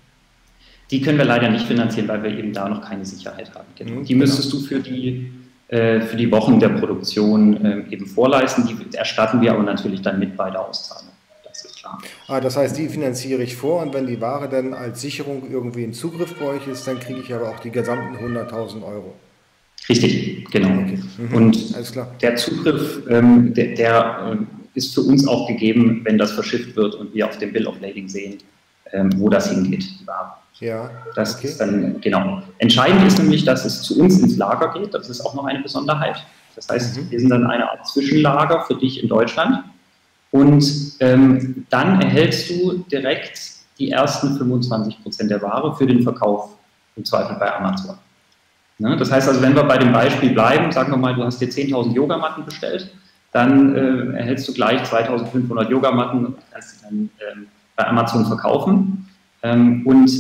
Die 0.92 1.02
können 1.02 1.18
wir 1.18 1.26
leider 1.26 1.50
nicht 1.50 1.66
finanzieren, 1.66 2.08
weil 2.08 2.22
wir 2.22 2.30
eben 2.30 2.54
da 2.54 2.70
noch 2.70 2.88
keine 2.88 3.04
Sicherheit 3.04 3.52
haben. 3.56 3.66
Genau. 3.76 4.02
Mhm, 4.02 4.06
die 4.06 4.14
genau. 4.14 4.26
müsstest 4.26 4.54
du 4.54 4.60
für 4.60 4.82
die, 4.82 5.32
äh, 5.70 6.02
für 6.02 6.16
die 6.16 6.32
Wochen 6.32 6.60
der 6.60 6.70
Produktion 6.70 7.66
äh, 7.66 7.84
eben 7.90 8.06
vorleisten. 8.06 8.68
Die 8.68 8.96
erstatten 8.96 9.42
wir 9.42 9.52
aber 9.52 9.64
natürlich 9.64 10.04
dann 10.04 10.20
mit 10.20 10.38
bei 10.38 10.52
der 10.52 10.64
Auszahlung. 10.64 11.11
Das 11.52 11.66
ist 11.66 11.78
klar. 11.78 12.02
Ah, 12.28 12.40
das 12.40 12.56
heißt, 12.56 12.78
die 12.78 12.88
finanziere 12.88 13.44
ich 13.44 13.56
vor 13.56 13.82
und 13.82 13.94
wenn 13.94 14.08
die 14.08 14.22
Ware 14.22 14.48
dann 14.48 14.74
als 14.74 15.02
Sicherung 15.02 15.52
irgendwie 15.52 15.84
in 15.84 15.94
Zugriff 15.94 16.36
bei 16.40 16.46
euch 16.46 16.68
ist, 16.68 16.88
dann 16.88 17.00
kriege 17.00 17.20
ich 17.20 17.34
aber 17.34 17.50
auch 17.50 17.60
die 17.60 17.72
gesamten 17.72 18.16
100.000 18.16 18.84
Euro. 18.84 19.14
Richtig, 19.90 20.50
genau. 20.52 20.82
Okay. 20.82 21.00
Mhm. 21.18 21.36
Und 21.36 22.22
der 22.22 22.36
Zugriff, 22.36 23.02
ähm, 23.10 23.54
der, 23.54 23.76
der 23.76 24.38
äh, 24.40 24.78
ist 24.78 24.94
für 24.94 25.02
uns 25.02 25.28
auch 25.28 25.48
gegeben, 25.48 26.02
wenn 26.04 26.18
das 26.18 26.32
verschifft 26.32 26.76
wird 26.76 26.96
und 26.96 27.14
wir 27.14 27.28
auf 27.28 27.38
dem 27.38 27.52
Bill 27.52 27.68
of 27.68 27.82
Lading 27.82 28.08
sehen, 28.08 28.38
ähm, 28.94 29.10
wo 29.18 29.28
das 29.28 29.50
hingeht, 29.50 29.84
die 30.00 30.08
Ware. 30.08 30.34
Ja. 30.60 30.90
Das 31.16 31.36
okay. 31.36 31.48
ist 31.48 31.60
dann, 31.60 32.00
genau. 32.00 32.44
Entscheidend 32.60 33.06
ist 33.06 33.18
nämlich, 33.18 33.44
dass 33.44 33.66
es 33.66 33.82
zu 33.82 34.00
uns 34.00 34.20
ins 34.20 34.38
Lager 34.38 34.72
geht. 34.80 34.94
Das 34.94 35.10
ist 35.10 35.22
auch 35.22 35.34
noch 35.34 35.46
eine 35.46 35.60
Besonderheit. 35.60 36.24
Das 36.56 36.70
heißt, 36.70 36.98
mhm. 36.98 37.12
wir 37.12 37.20
sind 37.20 37.30
dann 37.30 37.48
eine 37.48 37.70
Art 37.70 37.88
Zwischenlager 37.88 38.64
für 38.66 38.76
dich 38.76 39.02
in 39.02 39.10
Deutschland. 39.10 39.64
Und 40.32 40.64
ähm, 41.00 41.66
dann 41.70 42.02
erhältst 42.02 42.50
du 42.50 42.86
direkt 42.92 43.40
die 43.78 43.92
ersten 43.92 44.38
25 44.38 45.04
Prozent 45.04 45.32
der 45.32 45.42
Ware 45.42 45.76
für 45.76 45.86
den 45.86 46.04
Verkauf, 46.04 46.58
im 46.96 47.06
Zweifel 47.06 47.36
bei 47.38 47.54
Amazon. 47.54 47.98
Ne? 48.78 48.98
Das 48.98 49.12
heißt 49.12 49.28
also, 49.28 49.42
wenn 49.42 49.56
wir 49.56 49.64
bei 49.64 49.78
dem 49.78 49.92
Beispiel 49.92 50.32
bleiben, 50.32 50.72
sagen 50.72 50.92
wir 50.92 50.98
mal, 50.98 51.14
du 51.14 51.24
hast 51.24 51.40
dir 51.40 51.50
10.000 51.50 51.94
Yogamatten 51.94 52.46
bestellt, 52.46 52.92
dann 53.32 53.76
äh, 53.76 54.18
erhältst 54.18 54.48
du 54.48 54.54
gleich 54.54 54.82
2.500 54.82 55.70
Yogamatten 55.70 56.26
und 56.26 56.36
kannst 56.52 56.80
sie 56.80 56.84
dann 56.84 57.10
ähm, 57.32 57.48
bei 57.76 57.88
Amazon 57.88 58.26
verkaufen. 58.26 59.10
Ähm, 59.44 59.86
und 59.86 60.12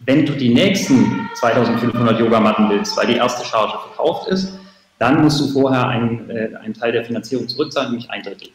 wenn 0.00 0.24
du 0.24 0.32
die 0.32 0.54
nächsten 0.54 1.28
2.500 1.40 2.18
Yogamatten 2.18 2.70
willst, 2.70 2.96
weil 2.96 3.08
die 3.08 3.16
erste 3.16 3.44
Charge 3.44 3.74
verkauft 3.88 4.28
ist, 4.28 4.58
dann 4.98 5.22
musst 5.22 5.40
du 5.40 5.48
vorher 5.48 5.88
einen, 5.88 6.30
äh, 6.30 6.50
einen 6.62 6.74
Teil 6.74 6.92
der 6.92 7.04
Finanzierung 7.04 7.48
zurückzahlen, 7.48 7.90
nämlich 7.90 8.10
ein 8.10 8.22
Drittel. 8.22 8.48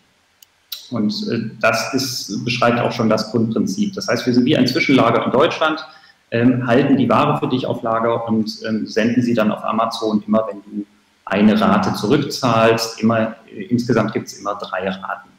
Und 0.91 1.13
äh, 1.31 1.49
das 1.59 1.93
ist, 1.93 2.43
beschreibt 2.45 2.79
auch 2.79 2.91
schon 2.91 3.09
das 3.09 3.31
Grundprinzip. 3.31 3.93
Das 3.93 4.07
heißt, 4.07 4.25
wir 4.25 4.33
sind 4.33 4.45
wie 4.45 4.57
ein 4.57 4.67
Zwischenlager 4.67 5.25
in 5.25 5.31
Deutschland 5.31 5.85
ähm, 6.31 6.65
halten 6.65 6.97
die 6.97 7.09
Ware 7.09 7.37
für 7.39 7.47
dich 7.47 7.65
auf 7.65 7.83
Lager 7.83 8.27
und 8.27 8.49
ähm, 8.67 8.87
senden 8.87 9.21
sie 9.21 9.33
dann 9.33 9.51
auf 9.51 9.63
Amazon 9.63 10.23
immer, 10.25 10.47
wenn 10.49 10.61
du 10.63 10.85
eine 11.25 11.59
Rate 11.59 11.93
zurückzahlst. 11.93 13.01
Immer, 13.01 13.35
äh, 13.53 13.63
insgesamt 13.63 14.13
gibt 14.13 14.27
es 14.27 14.39
immer 14.39 14.55
drei 14.55 14.89
Raten. 14.89 15.29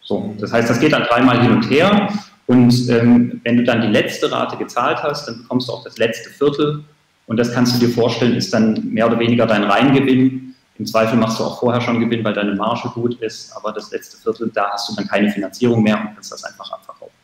So, 0.00 0.34
das 0.38 0.52
heißt, 0.52 0.70
das 0.70 0.80
geht 0.80 0.92
dann 0.92 1.02
dreimal 1.02 1.42
hin 1.42 1.52
und 1.52 1.68
her. 1.68 2.08
Und 2.46 2.88
ähm, 2.88 3.40
wenn 3.44 3.58
du 3.58 3.64
dann 3.64 3.82
die 3.82 3.88
letzte 3.88 4.30
Rate 4.32 4.56
gezahlt 4.56 5.02
hast, 5.02 5.26
dann 5.26 5.42
bekommst 5.42 5.68
du 5.68 5.72
auch 5.72 5.84
das 5.84 5.98
letzte 5.98 6.30
Viertel. 6.30 6.84
Und 7.26 7.36
das 7.36 7.52
kannst 7.52 7.74
du 7.74 7.86
dir 7.86 7.92
vorstellen, 7.92 8.34
ist 8.34 8.54
dann 8.54 8.88
mehr 8.90 9.06
oder 9.06 9.18
weniger 9.18 9.46
dein 9.46 9.64
Reingewinn. 9.64 10.47
Im 10.78 10.86
Zweifel 10.86 11.18
machst 11.18 11.40
du 11.40 11.44
auch 11.44 11.58
vorher 11.58 11.80
schon 11.80 11.98
Gewinn, 11.98 12.22
weil 12.24 12.34
deine 12.34 12.54
Marge 12.54 12.88
gut 12.90 13.20
ist. 13.20 13.52
Aber 13.56 13.72
das 13.72 13.90
letzte 13.90 14.16
Viertel, 14.16 14.50
da 14.54 14.70
hast 14.70 14.88
du 14.88 14.94
dann 14.94 15.08
keine 15.08 15.28
Finanzierung 15.30 15.82
mehr 15.82 15.96
und 15.96 16.14
kannst 16.14 16.30
das 16.30 16.44
einfach 16.44 16.70
abverkaufen. 16.70 17.14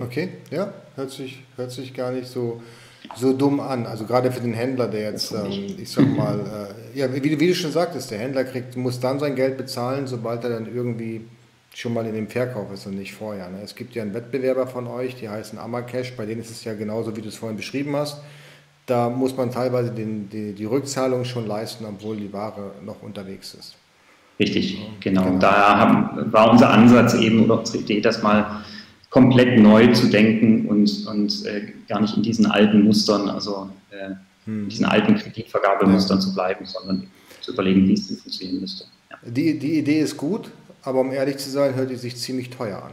Okay, 0.00 0.28
ja, 0.50 0.72
hört 0.96 1.10
sich, 1.10 1.42
hört 1.56 1.72
sich 1.72 1.94
gar 1.94 2.12
nicht 2.12 2.28
so, 2.28 2.62
so 3.16 3.32
dumm 3.32 3.58
an. 3.58 3.86
Also 3.86 4.04
gerade 4.04 4.30
für 4.30 4.40
den 4.40 4.52
Händler, 4.52 4.86
der 4.86 5.12
jetzt, 5.12 5.32
ähm, 5.32 5.76
ich 5.78 5.90
sag 5.90 6.06
mal, 6.06 6.38
äh, 6.94 6.98
ja, 6.98 7.12
wie, 7.12 7.22
wie, 7.40 7.48
du 7.48 7.54
schon 7.54 7.72
sagtest, 7.72 8.10
der 8.10 8.18
Händler 8.18 8.44
kriegt, 8.44 8.76
muss 8.76 9.00
dann 9.00 9.18
sein 9.18 9.34
Geld 9.34 9.56
bezahlen, 9.56 10.06
sobald 10.06 10.44
er 10.44 10.50
dann 10.50 10.72
irgendwie 10.72 11.22
schon 11.74 11.94
mal 11.94 12.06
in 12.06 12.14
dem 12.14 12.28
Verkauf 12.28 12.72
ist 12.72 12.86
und 12.86 12.96
nicht 12.96 13.14
vorher. 13.14 13.48
Ne? 13.48 13.60
Es 13.64 13.74
gibt 13.74 13.94
ja 13.94 14.02
einen 14.02 14.14
Wettbewerber 14.14 14.66
von 14.66 14.86
euch, 14.86 15.16
die 15.16 15.28
heißen 15.28 15.58
Amacash, 15.58 16.16
bei 16.16 16.26
denen 16.26 16.42
ist 16.42 16.50
es 16.50 16.64
ja 16.64 16.74
genauso, 16.74 17.16
wie 17.16 17.22
du 17.22 17.28
es 17.28 17.36
vorhin 17.36 17.56
beschrieben 17.56 17.96
hast. 17.96 18.18
Da 18.88 19.10
muss 19.10 19.36
man 19.36 19.50
teilweise 19.50 19.90
den, 19.90 20.30
die, 20.30 20.54
die 20.54 20.64
Rückzahlung 20.64 21.26
schon 21.26 21.46
leisten, 21.46 21.84
obwohl 21.84 22.16
die 22.16 22.32
Ware 22.32 22.72
noch 22.84 23.02
unterwegs 23.02 23.52
ist. 23.52 23.74
Richtig, 24.40 24.78
genau. 25.00 25.24
genau. 25.24 25.38
Da 25.38 25.78
haben, 25.78 26.32
war 26.32 26.50
unser 26.50 26.70
Ansatz 26.70 27.12
eben 27.12 27.44
oder 27.44 27.58
unsere 27.58 27.78
Idee, 27.82 28.00
dass 28.00 28.22
mal 28.22 28.64
komplett 29.10 29.58
neu 29.60 29.88
zu 29.92 30.06
denken 30.06 30.66
und, 30.68 31.06
und 31.06 31.44
äh, 31.44 31.72
gar 31.86 32.00
nicht 32.00 32.16
in 32.16 32.22
diesen 32.22 32.46
alten 32.46 32.82
Mustern, 32.82 33.28
also 33.28 33.68
äh, 33.90 34.14
hm. 34.46 34.64
in 34.64 34.68
diesen 34.70 34.86
alten 34.86 35.16
Kreditvergabemustern 35.16 36.16
ja. 36.16 36.24
zu 36.24 36.32
bleiben, 36.32 36.64
sondern 36.64 37.08
zu 37.42 37.52
überlegen, 37.52 37.86
wie 37.86 37.92
es 37.92 38.08
denn 38.08 38.16
funktionieren 38.16 38.62
müsste. 38.62 38.84
Ja. 39.10 39.18
Die, 39.22 39.58
die 39.58 39.78
Idee 39.80 40.00
ist 40.00 40.16
gut, 40.16 40.50
aber 40.82 41.00
um 41.00 41.12
ehrlich 41.12 41.36
zu 41.36 41.50
sein, 41.50 41.74
hört 41.74 41.90
die 41.90 41.96
sich 41.96 42.16
ziemlich 42.16 42.48
teuer 42.48 42.82
an. 42.82 42.92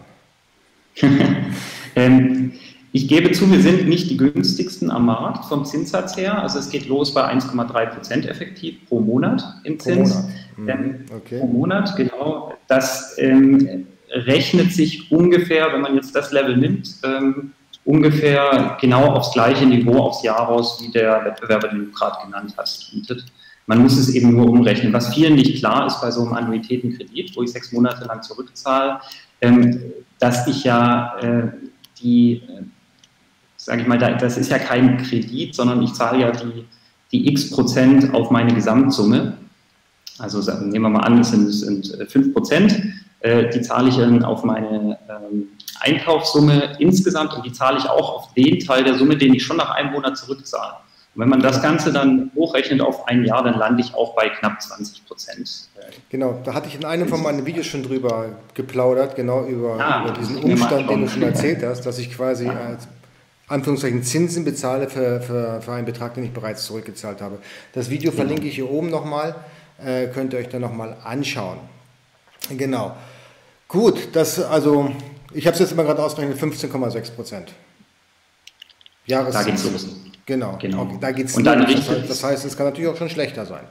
ähm, 1.96 2.52
ich 2.96 3.10
gebe 3.10 3.30
zu, 3.34 3.52
wir 3.52 3.60
sind 3.60 3.90
nicht 3.90 4.10
die 4.10 4.16
günstigsten 4.16 4.90
am 4.90 5.08
Markt 5.08 5.44
vom 5.44 5.66
Zinssatz 5.66 6.16
her. 6.16 6.42
Also 6.42 6.60
es 6.60 6.70
geht 6.70 6.88
los 6.88 7.14
bei 7.14 7.30
1,3 7.30 7.88
Prozent 7.88 8.26
effektiv 8.26 8.88
pro 8.88 9.02
Monat 9.02 9.44
im 9.66 9.78
Zins. 9.78 10.14
Pro 10.14 10.62
Monat, 10.62 10.80
ähm, 10.80 11.06
okay. 11.14 11.40
pro 11.40 11.48
Monat 11.48 11.94
genau. 11.98 12.54
Das 12.70 13.18
ähm, 13.18 13.86
rechnet 14.12 14.72
sich 14.72 15.12
ungefähr, 15.12 15.74
wenn 15.74 15.82
man 15.82 15.96
jetzt 15.96 16.16
das 16.16 16.32
Level 16.32 16.56
nimmt, 16.56 16.96
ähm, 17.04 17.52
ungefähr 17.84 18.78
genau 18.80 19.08
aufs 19.08 19.34
gleiche 19.34 19.66
Niveau 19.66 19.98
aufs 19.98 20.24
Jahr 20.24 20.46
raus, 20.46 20.82
wie 20.82 20.90
der 20.90 21.26
Wettbewerber, 21.26 21.68
den 21.68 21.88
du 21.88 21.92
gerade 21.92 22.26
genannt 22.26 22.54
hast, 22.56 22.94
bietet. 22.94 23.26
Man 23.66 23.80
muss 23.80 23.98
es 23.98 24.16
eben 24.16 24.32
nur 24.32 24.48
umrechnen. 24.50 24.94
Was 24.94 25.14
vielen 25.14 25.36
nicht 25.36 25.58
klar 25.60 25.86
ist 25.88 26.00
bei 26.00 26.12
so 26.12 26.22
einem 26.22 26.32
Annuitätenkredit, 26.32 27.36
wo 27.36 27.44
ich 27.44 27.52
sechs 27.52 27.74
Monate 27.74 28.06
lang 28.06 28.24
zurückzahle, 28.24 29.02
ähm, 29.42 29.82
dass 30.18 30.48
ich 30.48 30.64
ja 30.64 31.18
äh, 31.20 31.48
die, 32.02 32.42
sage 33.66 33.82
ich 33.82 33.88
mal, 33.88 33.98
da, 33.98 34.12
das 34.12 34.38
ist 34.38 34.52
ja 34.52 34.60
kein 34.60 34.98
Kredit, 34.98 35.56
sondern 35.56 35.82
ich 35.82 35.92
zahle 35.94 36.22
ja 36.22 36.32
die, 36.32 36.66
die 37.12 37.32
x 37.32 37.50
Prozent 37.50 38.14
auf 38.14 38.30
meine 38.30 38.54
Gesamtsumme. 38.54 39.38
Also 40.20 40.40
nehmen 40.62 40.84
wir 40.84 40.90
mal 40.90 41.00
an, 41.00 41.20
es 41.20 41.32
sind, 41.32 41.52
sind 41.52 42.12
5 42.12 42.32
Prozent. 42.32 42.80
Äh, 43.22 43.50
die 43.50 43.62
zahle 43.62 43.90
ich 43.90 43.98
dann 43.98 44.24
auf 44.24 44.44
meine 44.44 45.00
ähm, 45.10 45.48
Einkaufssumme 45.80 46.76
insgesamt 46.78 47.34
und 47.34 47.44
die 47.44 47.52
zahle 47.54 47.80
ich 47.80 47.90
auch 47.90 48.16
auf 48.16 48.34
den 48.36 48.60
Teil 48.60 48.84
der 48.84 48.94
Summe, 48.94 49.18
den 49.18 49.34
ich 49.34 49.44
schon 49.44 49.58
nach 49.58 49.72
einem 49.72 49.94
Monat 49.94 50.16
zurückzahle. 50.16 50.76
Und 51.16 51.22
wenn 51.22 51.30
man 51.30 51.40
das 51.40 51.60
Ganze 51.60 51.92
dann 51.92 52.30
hochrechnet 52.36 52.82
auf 52.82 53.08
ein 53.08 53.26
Jahr, 53.26 53.44
dann 53.44 53.58
lande 53.58 53.82
ich 53.82 53.96
auch 53.96 54.16
bei 54.16 54.30
knapp 54.30 54.62
20 54.62 55.08
Prozent. 55.08 55.70
Genau, 56.10 56.40
da 56.44 56.54
hatte 56.54 56.68
ich 56.68 56.76
in 56.76 56.86
einem 56.86 57.08
von 57.08 57.24
meinen 57.24 57.48
Videos 57.48 57.66
schon 57.66 57.82
drüber 57.82 58.28
geplaudert, 58.54 59.16
genau 59.16 59.44
über, 59.46 59.80
ah, 59.80 60.04
über 60.04 60.12
diesen 60.14 60.38
Umstand, 60.38 60.88
den 60.88 61.02
du 61.02 61.08
schon 61.08 61.24
erzählt 61.24 61.64
hast, 61.66 61.84
dass 61.84 61.98
ich 61.98 62.12
quasi 62.12 62.48
als 62.48 62.88
Anführungszeichen 63.48 64.04
Zinsen 64.04 64.44
bezahle 64.44 64.90
für, 64.90 65.22
für, 65.22 65.62
für 65.62 65.74
einen 65.74 65.86
Betrag, 65.86 66.16
den 66.16 66.24
ich 66.24 66.32
bereits 66.32 66.66
zurückgezahlt 66.66 67.22
habe. 67.22 67.40
Das 67.74 67.90
Video 67.90 68.12
genau. 68.12 68.24
verlinke 68.24 68.48
ich 68.48 68.56
hier 68.56 68.70
oben 68.70 68.90
nochmal, 68.90 69.36
äh, 69.84 70.08
könnt 70.08 70.34
ihr 70.34 70.40
euch 70.40 70.50
dann 70.50 70.62
nochmal 70.62 70.98
anschauen. 71.04 71.60
Genau. 72.50 72.96
Gut, 73.68 74.10
das 74.14 74.40
also, 74.40 74.92
ich 75.34 75.46
habe 75.46 75.54
es 75.54 75.60
jetzt 75.60 75.72
immer 75.72 75.84
gerade 75.84 76.04
ausgerechnet, 76.04 76.40
15,6 76.40 77.12
Prozent. 77.12 77.54
Jahreszins. 79.06 79.46
Da 79.46 79.52
geht's 79.52 79.64
los. 79.64 79.88
Genau, 80.26 80.58
genau. 80.60 80.82
Okay, 80.84 80.98
da 81.00 81.12
geht's 81.12 81.36
Und 81.36 81.44
dann 81.44 81.62
los. 81.62 81.86
Das 82.08 82.24
heißt, 82.24 82.46
es 82.46 82.58
kann 82.58 82.66
natürlich 82.66 82.90
auch 82.90 82.98
schon 82.98 83.10
schlechter 83.10 83.46
sein. 83.46 83.64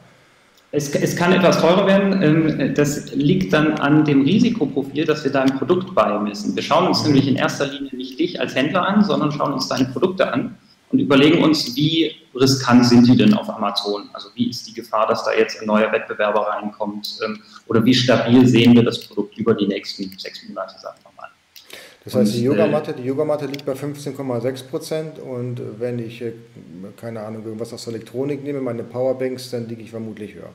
Es, 0.75 0.93
es, 0.93 1.15
kann 1.15 1.33
etwas 1.33 1.61
teurer 1.61 1.87
werden. 1.87 2.21
Ähm, 2.21 2.75
das 2.75 3.15
liegt 3.15 3.53
dann 3.53 3.75
an 3.75 4.05
dem 4.05 4.23
Risikoprofil, 4.23 5.05
das 5.05 5.23
wir 5.23 5.31
deinem 5.31 5.57
Produkt 5.57 5.95
beimessen. 5.95 6.57
Wir 6.57 6.65
schauen 6.65 6.89
uns 6.89 7.05
nämlich 7.05 7.29
in 7.29 7.37
erster 7.37 7.67
Linie 7.67 7.95
nicht 7.95 8.19
dich 8.19 8.41
als 8.41 8.57
Händler 8.57 8.85
an, 8.85 9.05
sondern 9.05 9.31
schauen 9.31 9.53
uns 9.53 9.69
deine 9.69 9.85
Produkte 9.85 10.33
an 10.33 10.57
und 10.91 10.99
überlegen 10.99 11.45
uns, 11.45 11.77
wie 11.77 12.17
riskant 12.35 12.87
sind 12.87 13.07
die 13.07 13.17
denn 13.17 13.35
auf 13.35 13.49
Amazon? 13.49 14.09
Also 14.13 14.31
wie 14.35 14.51
ist 14.51 14.67
die 14.67 14.75
Gefahr, 14.75 15.07
dass 15.07 15.25
da 15.25 15.33
jetzt 15.33 15.61
ein 15.61 15.67
neuer 15.67 15.93
Wettbewerber 15.93 16.41
reinkommt? 16.41 17.21
Ähm, 17.25 17.41
oder 17.69 17.85
wie 17.85 17.95
stabil 17.95 18.45
sehen 18.45 18.75
wir 18.75 18.83
das 18.83 19.07
Produkt 19.07 19.39
über 19.39 19.55
die 19.55 19.69
nächsten 19.69 20.11
sechs 20.19 20.43
Monate, 20.49 20.75
sagen 20.81 20.99
wir 21.05 21.13
mal? 21.17 21.29
Das 22.05 22.15
heißt, 22.15 22.35
die 22.35 22.41
äh, 22.41 22.47
Yogamatte, 22.47 22.93
die 22.93 23.05
Yogamatte 23.05 23.47
liegt 23.47 23.65
bei 23.65 23.73
15,6 23.73 24.65
Prozent 24.69 25.19
und 25.19 25.61
wenn 25.79 25.99
ich, 25.99 26.21
äh, 26.21 26.33
keine 27.01 27.21
Ahnung, 27.21 27.45
irgendwas 27.45 27.73
aus 27.73 27.87
Elektronik 27.87 28.45
nehme, 28.45 28.61
meine 28.61 28.83
Powerbanks, 28.83 29.51
dann 29.51 29.69
liege 29.69 29.83
ich 29.83 29.91
vermutlich 29.91 30.35
höher. 30.35 30.51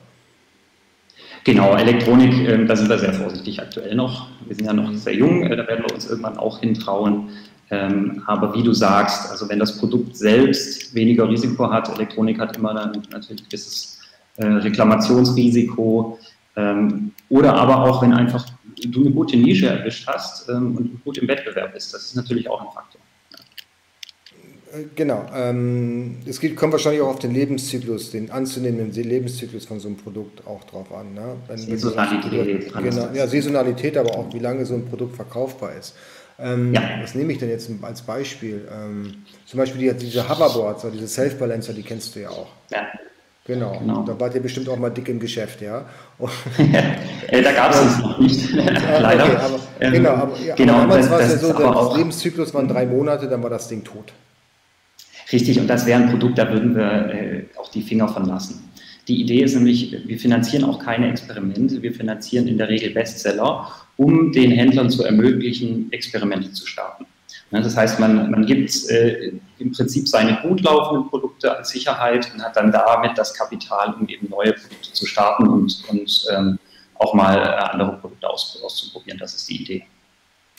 Genau, 1.44 1.74
Elektronik, 1.74 2.32
ähm, 2.48 2.66
da 2.66 2.76
sind 2.76 2.88
wir 2.88 2.98
sehr 2.98 3.14
vorsichtig 3.14 3.60
aktuell 3.60 3.94
noch. 3.94 4.28
Wir 4.46 4.54
sind 4.56 4.66
ja 4.66 4.72
noch 4.72 4.92
sehr 4.94 5.14
jung, 5.14 5.42
äh, 5.42 5.56
da 5.56 5.66
werden 5.66 5.84
wir 5.86 5.94
uns 5.94 6.08
irgendwann 6.08 6.38
auch 6.38 6.60
hintrauen. 6.60 7.30
Ähm, 7.70 8.22
aber 8.26 8.54
wie 8.54 8.62
du 8.62 8.72
sagst, 8.72 9.30
also 9.30 9.48
wenn 9.48 9.58
das 9.58 9.78
Produkt 9.78 10.16
selbst 10.16 10.94
weniger 10.94 11.28
Risiko 11.28 11.70
hat, 11.70 11.88
Elektronik 11.88 12.38
hat 12.38 12.56
immer 12.56 12.74
dann 12.74 13.02
natürlich 13.10 13.42
ein 13.42 13.46
gewisses 13.48 14.00
äh, 14.36 14.46
Reklamationsrisiko 14.46 16.18
ähm, 16.56 17.12
oder 17.28 17.54
aber 17.54 17.84
auch 17.84 18.02
wenn 18.02 18.12
einfach 18.12 18.44
du 18.80 19.00
eine 19.00 19.10
gute 19.10 19.36
Nische 19.36 19.68
erwischt 19.68 20.06
hast 20.06 20.48
ähm, 20.48 20.76
und 20.76 21.04
gut 21.04 21.18
im 21.18 21.28
Wettbewerb 21.28 21.74
bist, 21.74 21.92
das 21.94 22.02
ist 22.04 22.16
natürlich 22.16 22.48
auch 22.48 22.60
ein 22.60 22.72
Faktor. 22.72 23.00
Äh, 24.72 24.84
genau. 24.94 25.26
Ähm, 25.34 26.16
es 26.26 26.40
geht, 26.40 26.56
kommt 26.56 26.72
wahrscheinlich 26.72 27.02
auch 27.02 27.08
auf 27.08 27.18
den 27.18 27.32
Lebenszyklus, 27.32 28.10
den 28.10 28.30
anzunehmenden 28.30 29.04
Lebenszyklus 29.04 29.66
von 29.66 29.80
so 29.80 29.88
einem 29.88 29.96
Produkt 29.96 30.46
auch 30.46 30.64
drauf 30.64 30.92
an. 30.92 31.14
Ne? 31.14 31.36
Wenn, 31.48 31.58
Saisonalität. 31.58 32.72
Genau, 32.72 33.08
ja, 33.12 33.26
Saisonalität, 33.26 33.96
aber 33.96 34.16
auch 34.16 34.32
wie 34.32 34.38
lange 34.38 34.64
so 34.64 34.74
ein 34.74 34.86
Produkt 34.86 35.16
verkaufbar 35.16 35.74
ist. 35.76 35.94
Ähm, 36.38 36.72
ja. 36.72 36.82
Was 37.02 37.14
nehme 37.14 37.32
ich 37.32 37.38
denn 37.38 37.50
jetzt 37.50 37.70
als 37.82 38.02
Beispiel? 38.02 38.66
Ähm, 38.72 39.24
zum 39.44 39.58
Beispiel 39.58 39.92
die, 39.92 39.98
diese 39.98 40.26
Hoverboards, 40.28 40.86
diese 40.92 41.08
Self-Balancer, 41.08 41.74
die 41.74 41.82
kennst 41.82 42.14
du 42.14 42.20
ja 42.20 42.30
auch. 42.30 42.48
Ja. 42.70 42.86
Genau. 43.46 43.78
genau. 43.78 44.02
Da 44.02 44.18
wart 44.20 44.34
ihr 44.34 44.42
bestimmt 44.42 44.68
auch 44.68 44.78
mal 44.78 44.90
dick 44.90 45.08
im 45.08 45.18
Geschäft, 45.18 45.60
ja. 45.62 45.84
da 46.18 47.52
gab 47.52 47.72
es 47.72 47.80
es 47.80 47.98
noch 47.98 48.18
nicht, 48.18 48.52
leider. 48.54 49.24
Okay, 49.24 49.36
aber, 49.36 49.60
ähm, 49.80 49.92
genau, 49.92 50.10
aber, 50.10 50.38
ja, 50.38 50.54
genau, 50.54 50.74
aber 50.74 50.82
damals 50.82 51.10
war 51.10 51.20
es 51.20 51.32
ja 51.32 51.38
so, 51.38 51.52
der 51.52 51.96
Lebenszyklus 51.96 52.54
waren 52.54 52.68
drei 52.68 52.86
Monate, 52.86 53.28
dann 53.28 53.42
war 53.42 53.50
das 53.50 53.68
Ding 53.68 53.82
tot. 53.82 54.12
Richtig, 55.32 55.58
und 55.58 55.68
das 55.68 55.86
wäre 55.86 56.02
ein 56.02 56.10
Produkt, 56.10 56.38
da 56.38 56.52
würden 56.52 56.74
wir 56.74 57.14
äh, 57.14 57.44
auch 57.56 57.70
die 57.70 57.82
Finger 57.82 58.08
von 58.08 58.26
lassen. 58.26 58.70
Die 59.08 59.20
Idee 59.20 59.42
ist 59.42 59.54
nämlich, 59.54 59.96
wir 60.06 60.18
finanzieren 60.18 60.64
auch 60.64 60.78
keine 60.78 61.08
Experimente, 61.10 61.82
wir 61.82 61.92
finanzieren 61.92 62.46
in 62.46 62.58
der 62.58 62.68
Regel 62.68 62.90
Bestseller 62.90 63.66
um 64.00 64.32
den 64.32 64.50
Händlern 64.50 64.88
zu 64.88 65.04
ermöglichen, 65.04 65.92
Experimente 65.92 66.52
zu 66.52 66.66
starten. 66.66 67.04
Das 67.50 67.76
heißt, 67.76 68.00
man, 68.00 68.30
man 68.30 68.46
gibt 68.46 68.88
äh, 68.88 69.32
im 69.60 69.72
Prinzip 69.72 70.08
seine 70.08 70.40
gut 70.42 70.62
laufenden 70.62 71.08
Produkte 71.08 71.56
als 71.56 71.70
Sicherheit 71.70 72.30
und 72.32 72.42
hat 72.42 72.56
dann 72.56 72.72
damit 72.72 73.16
das 73.16 73.34
Kapital, 73.34 73.94
um 73.94 74.08
eben 74.08 74.28
neue 74.28 74.52
Produkte 74.52 74.92
zu 74.92 75.06
starten 75.06 75.48
und, 75.48 75.84
und 75.88 76.26
ähm, 76.32 76.58
auch 76.94 77.14
mal 77.14 77.36
äh, 77.36 77.70
andere 77.72 77.96
Produkte 77.98 78.28
aus, 78.28 78.60
auszuprobieren. 78.62 79.18
Das 79.18 79.34
ist 79.34 79.48
die 79.48 79.62
Idee. 79.62 79.86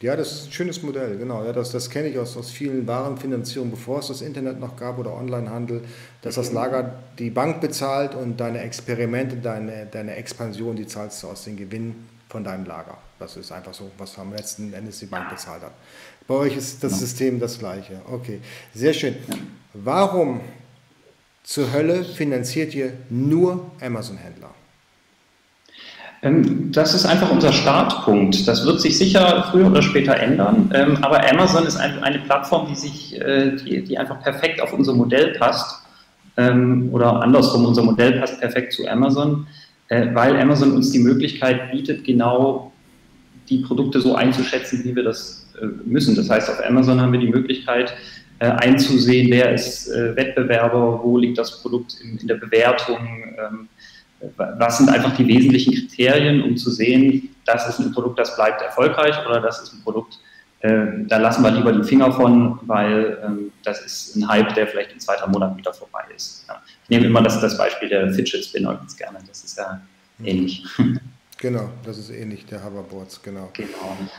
Ja, 0.02 0.16
das 0.16 0.32
ist 0.32 0.46
ein 0.48 0.52
schönes 0.52 0.82
Modell, 0.82 1.18
genau. 1.18 1.44
Ja, 1.44 1.54
das, 1.54 1.72
das 1.72 1.88
kenne 1.88 2.08
ich 2.08 2.18
aus, 2.18 2.36
aus 2.36 2.50
vielen 2.50 2.88
Warenfinanzierungen, 2.88 3.70
bevor 3.72 4.00
es 4.00 4.08
das 4.08 4.22
Internet 4.22 4.60
noch 4.60 4.76
gab 4.76 4.98
oder 4.98 5.16
Onlinehandel, 5.16 5.84
dass 6.24 6.36
das 6.36 6.52
Lager 6.52 6.96
die 7.20 7.30
Bank 7.30 7.62
bezahlt 7.62 8.16
und 8.16 8.38
deine 8.38 8.62
Experimente, 8.62 9.36
deine, 9.36 9.86
deine 9.86 10.16
Expansion, 10.16 10.76
die 10.76 10.88
zahlst 10.88 11.22
du 11.22 11.28
aus 11.28 11.44
den 11.44 11.56
Gewinnen 11.56 12.10
von 12.30 12.44
deinem 12.44 12.66
Lager. 12.66 12.98
Das 13.22 13.38
ist 13.38 13.52
einfach 13.52 13.76
so, 13.76 13.92
was 14.00 14.18
am 14.18 14.34
letzten 14.34 14.74
Endes 14.74 14.98
die 14.98 15.06
Bank 15.06 15.30
bezahlt 15.30 15.62
hat. 15.62 15.74
Bei 16.28 16.34
euch 16.34 16.58
ist 16.58 16.84
das 16.84 16.98
System 16.98 17.40
das 17.40 17.60
gleiche. 17.60 18.02
Okay, 18.12 18.40
sehr 18.74 18.94
schön. 18.94 19.16
Warum 19.76 20.42
zur 21.44 21.72
Hölle 21.72 22.04
finanziert 22.04 22.74
ihr 22.74 22.94
nur 23.12 23.70
Amazon-Händler? 23.80 24.50
Ähm, 26.24 26.72
das 26.72 26.96
ist 26.96 27.06
einfach 27.06 27.30
unser 27.30 27.54
Startpunkt. 27.54 28.48
Das 28.48 28.66
wird 28.66 28.82
sich 28.82 28.98
sicher 28.98 29.48
früher 29.52 29.68
oder 29.68 29.84
später 29.84 30.16
ändern. 30.18 30.72
Ähm, 30.74 30.98
aber 31.04 31.24
Amazon 31.30 31.68
ist 31.68 31.78
eine 31.78 32.20
Plattform, 32.20 32.70
die 32.70 32.76
sich, 32.76 33.22
äh, 33.22 33.56
die, 33.56 33.84
die 33.84 34.00
einfach 34.00 34.20
perfekt 34.24 34.60
auf 34.62 34.74
unser 34.74 34.94
Modell 34.94 35.36
passt. 35.38 35.80
Ähm, 36.38 36.90
oder 36.92 37.22
andersrum, 37.22 37.66
unser 37.66 37.84
Modell 37.84 38.20
passt 38.20 38.40
perfekt 38.40 38.74
zu 38.74 38.88
Amazon. 38.88 39.46
Äh, 39.90 40.08
weil 40.16 40.40
Amazon 40.40 40.72
uns 40.72 40.92
die 40.92 41.00
Möglichkeit 41.00 41.72
bietet, 41.72 42.04
genau 42.04 42.71
die 43.52 43.60
Produkte 43.60 44.02
so 44.02 44.16
einzuschätzen, 44.16 44.84
wie 44.84 44.96
wir 44.96 45.04
das 45.04 45.48
äh, 45.62 45.66
müssen. 45.86 46.16
Das 46.16 46.30
heißt, 46.30 46.50
auf 46.50 46.66
Amazon 46.66 47.00
haben 47.00 47.12
wir 47.12 47.20
die 47.20 47.30
Möglichkeit 47.30 47.94
äh, 48.40 48.48
einzusehen, 48.48 49.30
wer 49.30 49.54
ist 49.54 49.90
Wettbewerber, 49.90 51.02
wo 51.04 51.18
liegt 51.18 51.38
das 51.38 51.62
Produkt 51.62 51.98
in, 52.02 52.28
der 52.28 52.36
Bewertung, 52.36 52.98
ähm, 52.98 53.68
was 54.38 54.78
sind 54.78 54.90
einfach 54.90 55.16
die 55.16 55.28
wesentlichen 55.28 55.74
Kriterien, 55.74 56.44
um 56.44 56.56
zu 56.58 56.70
sehen, 56.72 57.30
das 57.46 57.68
ist 57.68 57.80
ein 57.80 57.92
Produkt, 57.92 58.20
das 58.20 58.36
bleibt 58.36 58.62
erfolgreich 58.62 59.16
oder 59.26 59.42
das 59.42 59.62
ist 59.62 59.74
ein 59.74 59.84
Produkt, 59.84 60.20
da 60.62 61.18
lassen 61.18 61.44
wir 61.44 61.50
lieber 61.50 61.74
die 61.74 61.84
Finger 61.84 62.12
von, 62.12 62.60
weil 62.68 63.18
ähm, 63.26 63.52
das 63.64 63.84
ist 63.84 64.16
ein 64.16 64.28
Hype, 64.28 64.54
der 64.54 64.68
vielleicht 64.68 64.92
in 64.92 65.00
zwei, 65.00 65.16
drei 65.16 65.26
Monaten 65.26 65.58
wieder 65.58 65.74
vorbei 65.74 66.04
ist 66.16 66.42
nehme 66.92 67.06
immer 67.06 67.22
das, 67.24 67.40
das 67.40 67.58
Beispiel 67.58 67.90
der 67.90 68.14
Fidget 68.14 68.46
Spinner 68.46 68.76
ganz 68.76 68.96
gerne. 68.96 69.20
Das 69.28 69.44
ist 69.44 69.58
ja 69.58 69.82
mhm. 70.20 70.26
ähnlich. 70.26 70.64
Genau, 71.42 71.72
das 71.84 71.98
ist 71.98 72.12
ähnlich, 72.12 72.46
der 72.46 72.64
Hoverboards, 72.64 73.20
genau. 73.24 73.50
Genau. 73.54 73.70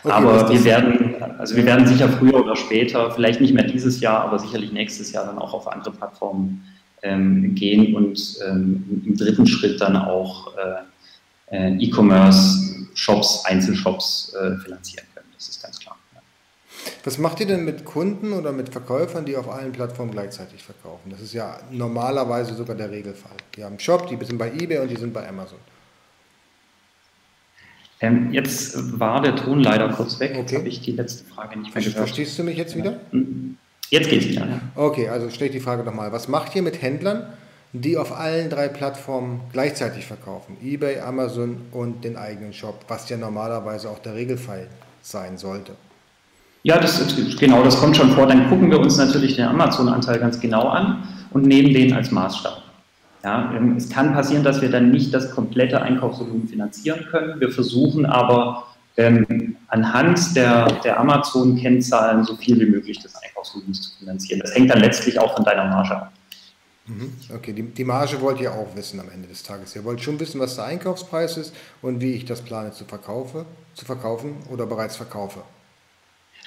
Okay, 0.03 0.13
aber 0.13 0.51
wir 0.51 0.65
werden, 0.65 1.23
also 1.39 1.55
wir 1.55 1.65
werden 1.65 1.87
sicher 1.87 2.09
früher 2.09 2.35
oder 2.35 2.57
später, 2.57 3.13
vielleicht 3.13 3.41
nicht 3.41 3.55
mehr 3.55 3.63
dieses 3.63 4.01
Jahr, 4.01 4.25
aber 4.25 4.41
sicherlich 4.41 4.73
nächstes 4.73 5.13
Jahr 5.13 5.27
dann 5.27 5.39
auch 5.39 5.55
auf 5.55 5.69
andere 5.69 5.93
Plattformen 5.93 6.65
ähm, 7.03 7.55
gehen 7.55 7.95
und 7.95 8.39
ähm, 8.45 9.03
im 9.07 9.17
dritten 9.17 9.47
Schritt 9.47 9.81
dann 9.81 9.95
auch 9.95 10.53
äh, 10.57 11.57
äh 11.57 11.77
E-Commerce-Shops, 11.79 13.45
Einzelshops 13.45 14.35
äh, 14.35 14.57
finanzieren 14.57 15.07
können. 15.15 15.29
Das 15.37 15.49
ist 15.49 15.63
ganz 15.63 15.79
klar. 15.79 15.97
Was 17.05 17.19
macht 17.19 17.39
ihr 17.39 17.47
denn 17.47 17.65
mit 17.65 17.85
Kunden 17.85 18.33
oder 18.33 18.51
mit 18.51 18.71
Verkäufern, 18.71 19.25
die 19.25 19.37
auf 19.37 19.49
allen 19.49 19.71
Plattformen 19.71 20.11
gleichzeitig 20.11 20.65
verkaufen? 20.65 21.11
Das 21.11 21.21
ist 21.21 21.35
ja 21.35 21.61
normalerweise 21.71 22.55
sogar 22.55 22.75
der 22.75 22.91
Regelfall. 22.91 23.37
Die 23.55 23.63
haben 23.63 23.75
einen 23.75 23.79
Shop, 23.81 24.09
die 24.09 24.19
sind 24.25 24.39
bei 24.39 24.51
eBay 24.51 24.81
und 24.81 24.89
die 24.89 24.97
sind 24.97 25.13
bei 25.13 25.29
Amazon. 25.29 25.59
Ähm, 28.03 28.33
jetzt 28.33 28.99
war 28.99 29.23
der 29.23 29.37
Ton 29.37 29.61
leider 29.61 29.89
kurz 29.91 30.19
weg. 30.19 30.37
Okay. 30.37 30.57
Habe 30.57 30.69
ich 30.69 30.81
die 30.81 30.93
letzte 30.93 31.25
Frage 31.25 31.59
nicht 31.59 31.73
mehr 31.73 31.83
gehört. 31.83 31.97
Verstehst 31.97 32.37
du 32.37 32.43
mich 32.43 32.59
jetzt 32.59 32.77
wieder? 32.77 32.97
Hm. 33.13 33.57
Jetzt 33.91 34.11
geht 34.11 34.23
es 34.23 34.29
wieder. 34.29 34.47
Ja. 34.47 34.61
Okay, 34.75 35.09
also 35.09 35.31
stelle 35.31 35.51
ich 35.51 35.57
die 35.57 35.63
Frage 35.63 35.85
nochmal. 35.85 36.11
Was 36.13 36.27
macht 36.27 36.55
ihr 36.57 36.63
mit 36.63 36.83
Händlern, 36.83 37.27
die 37.73 37.97
auf 37.97 38.19
allen 38.19 38.51
drei 38.51 38.69
Plattformen 38.69 39.43
gleichzeitig 39.53 40.05
verkaufen? 40.05 40.57
eBay, 40.61 40.99
Amazon 40.99 41.59
und 41.71 42.03
den 42.03 42.17
eigenen 42.17 42.53
Shop, 42.53 42.85
was 42.89 43.09
ja 43.09 43.17
normalerweise 43.17 43.89
auch 43.89 44.01
der 44.01 44.17
Regelfall 44.17 44.67
sein 45.01 45.39
sollte. 45.39 45.73
Ja, 46.65 46.79
das, 46.79 47.05
genau, 47.39 47.63
das 47.63 47.79
kommt 47.79 47.97
schon 47.97 48.11
vor. 48.13 48.27
Dann 48.27 48.49
gucken 48.49 48.71
wir 48.71 48.81
uns 48.81 48.97
natürlich 48.97 49.37
den 49.37 49.47
Amazon-Anteil 49.47 50.19
ganz 50.19 50.41
genau 50.41 50.69
an 50.69 51.07
und 51.31 51.47
nehmen 51.47 51.73
den 51.73 51.93
als 51.93 52.11
Maßstab. 52.11 52.63
Ja, 53.25 53.53
ähm, 53.57 53.77
es 53.77 53.89
kann 53.89 54.13
passieren, 54.13 54.43
dass 54.43 54.61
wir 54.61 54.71
dann 54.71 54.91
nicht 54.91 55.15
das 55.15 55.31
komplette 55.31 55.81
Einkaufsvolumen 55.81 56.49
finanzieren 56.49 57.07
können. 57.11 57.41
Wir 57.41 57.51
versuchen 57.51 58.05
aber 58.05 58.67
ähm, 58.97 59.57
anhand 59.69 60.37
der, 60.37 60.67
der 60.81 60.99
Amazon-Kennzahlen 60.99 62.25
so 62.25 62.37
viel 62.37 62.59
wie 62.61 62.67
möglich 62.67 62.99
des 62.99 63.15
Einkaufsvolumens 63.15 63.83
zu 63.83 63.99
finanzieren. 63.99 64.41
Das 64.41 64.55
hängt 64.55 64.71
dann 64.71 64.81
letztlich 64.81 65.19
auch 65.19 65.35
von 65.35 65.45
deiner 65.45 65.65
Marge 65.67 65.97
ab. 65.97 66.13
Mhm. 66.87 67.13
Okay, 67.35 67.53
die, 67.53 67.63
die 67.63 67.85
Marge 67.85 68.21
wollt 68.21 68.41
ihr 68.41 68.53
auch 68.53 68.75
wissen 68.75 68.99
am 68.99 69.09
Ende 69.09 69.29
des 69.29 69.43
Tages. 69.43 69.77
Ihr 69.77 69.85
wollt 69.85 70.01
schon 70.01 70.19
wissen, 70.19 70.41
was 70.41 70.57
der 70.57 70.65
Einkaufspreis 70.65 71.37
ist 71.37 71.55
und 71.81 72.01
wie 72.01 72.13
ich 72.13 72.25
das 72.25 72.43
plane 72.43 72.73
zu, 72.73 72.85
verkaufe, 72.85 73.47
zu 73.75 73.85
verkaufen 73.85 74.35
oder 74.51 74.67
bereits 74.67 74.97
verkaufe. 74.97 75.41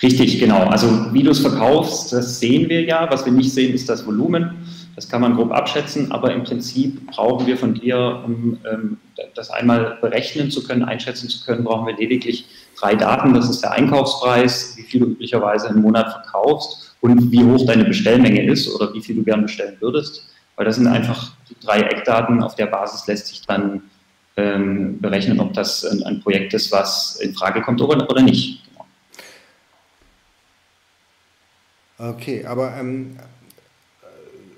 Richtig, 0.03 0.39
genau. 0.39 0.65
Also 0.65 1.13
wie 1.13 1.24
du 1.24 1.32
es 1.32 1.39
verkaufst, 1.39 2.12
das 2.12 2.39
sehen 2.39 2.67
wir 2.67 2.84
ja. 2.84 3.10
Was 3.10 3.25
wir 3.25 3.32
nicht 3.32 3.53
sehen, 3.53 3.74
ist 3.74 3.88
das 3.88 4.05
Volumen. 4.05 4.67
Das 4.96 5.10
kann 5.10 5.20
man 5.20 5.36
grob 5.36 5.52
abschätzen, 5.52 6.12
aber 6.14 6.32
im 6.32 6.44
Prinzip 6.44 7.08
brauchen 7.08 7.46
wir 7.46 7.58
von 7.58 7.74
dir, 7.74 8.24
um 8.25 8.58
ähm, 8.72 8.98
das 9.36 9.50
einmal 9.50 9.98
berechnen 10.00 10.50
zu 10.50 10.64
können, 10.64 10.84
einschätzen 10.84 11.28
zu 11.28 11.44
können, 11.46 11.66
brauchen 11.66 11.86
wir 11.86 11.98
lediglich 11.98 12.46
drei 12.80 12.96
Daten. 12.96 13.34
Das 13.34 13.50
ist 13.50 13.62
der 13.62 13.74
Einkaufspreis, 13.74 14.75
wie 14.78 14.84
viel 14.84 15.02
du 15.02 15.08
üblicherweise 15.08 15.68
im 15.68 15.82
Monat 15.82 16.12
verkaufst 16.12 16.96
und 17.02 17.30
wie 17.32 17.44
hoch 17.44 17.66
deine 17.66 17.84
Bestellmenge 17.84 18.50
ist 18.50 18.74
oder 18.74 18.94
wie 18.94 19.02
viel 19.02 19.18
du 19.18 19.24
gern 19.24 19.42
bestellen 19.42 19.75
würdest. 19.82 20.30
Weil 20.56 20.66
das 20.66 20.78
sind 20.78 20.88
einfach 20.88 21.34
die 21.50 21.60
drei 21.60 21.82
Eckdaten. 21.82 22.42
Auf 22.42 22.56
der 22.56 22.68
Basis 22.68 23.06
lässt 23.08 23.28
sich 23.28 23.42
dann 23.46 23.84
ähm, 24.38 25.00
berechnen, 25.02 25.42
ob 25.42 25.54
das 25.54 25.84
ein, 25.84 26.04
ein, 26.04 26.22
Projekt 26.22 26.54
ist, 26.54 26.72
was 26.72 27.18
in 27.22 27.34
Frage 27.34 27.62
kommt 27.62 27.82
oder, 27.82 28.10
oder 28.10 28.22
nicht. 28.22 28.62
Okay, 31.98 32.46
aber 32.46 32.75
ähm, 32.78 33.18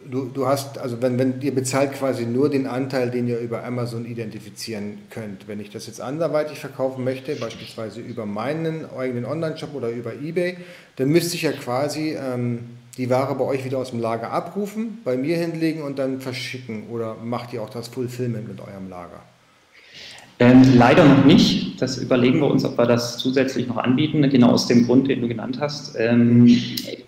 du, 0.09 0.25
du 0.25 0.47
hast, 0.47 0.77
also 0.77 1.01
wenn, 1.01 1.19
wenn 1.19 1.41
ihr 1.41 1.53
bezahlt 1.53 1.93
quasi 1.93 2.25
nur 2.25 2.49
den 2.49 2.67
Anteil, 2.67 3.11
den 3.11 3.27
ihr 3.27 3.39
über 3.39 3.63
Amazon 3.63 4.05
identifizieren 4.05 4.99
könnt. 5.09 5.47
Wenn 5.47 5.59
ich 5.59 5.69
das 5.69 5.87
jetzt 5.87 6.01
anderweitig 6.01 6.59
verkaufen 6.59 7.03
möchte, 7.03 7.35
beispielsweise 7.35 7.99
über 7.99 8.25
meinen 8.25 8.85
eigenen 8.97 9.25
Online-Shop 9.25 9.73
oder 9.73 9.89
über 9.89 10.13
eBay, 10.13 10.57
dann 10.95 11.09
müsste 11.09 11.35
ich 11.35 11.43
ja 11.43 11.51
quasi 11.51 12.15
ähm, 12.19 12.77
die 12.97 13.09
Ware 13.09 13.35
bei 13.35 13.43
euch 13.43 13.63
wieder 13.63 13.77
aus 13.77 13.91
dem 13.91 13.99
Lager 13.99 14.31
abrufen, 14.31 14.99
bei 15.03 15.17
mir 15.17 15.37
hinlegen 15.37 15.83
und 15.83 15.99
dann 15.99 16.19
verschicken. 16.19 16.87
Oder 16.89 17.15
macht 17.15 17.53
ihr 17.53 17.61
auch 17.61 17.69
das 17.69 17.87
Fulfillment 17.87 18.47
mit 18.47 18.59
eurem 18.59 18.89
Lager? 18.89 19.21
Ähm, 20.39 20.77
leider 20.77 21.03
noch 21.03 21.25
nicht. 21.25 21.81
Das 21.81 21.97
überlegen 21.97 22.39
wir 22.39 22.47
uns, 22.47 22.63
ob 22.63 22.77
wir 22.77 22.85
das 22.85 23.17
zusätzlich 23.17 23.67
noch 23.67 23.77
anbieten, 23.77 24.27
genau 24.29 24.49
aus 24.49 24.67
dem 24.67 24.85
Grund, 24.85 25.07
den 25.07 25.21
du 25.21 25.27
genannt 25.27 25.57
hast. 25.59 25.95
Ähm, 25.97 26.47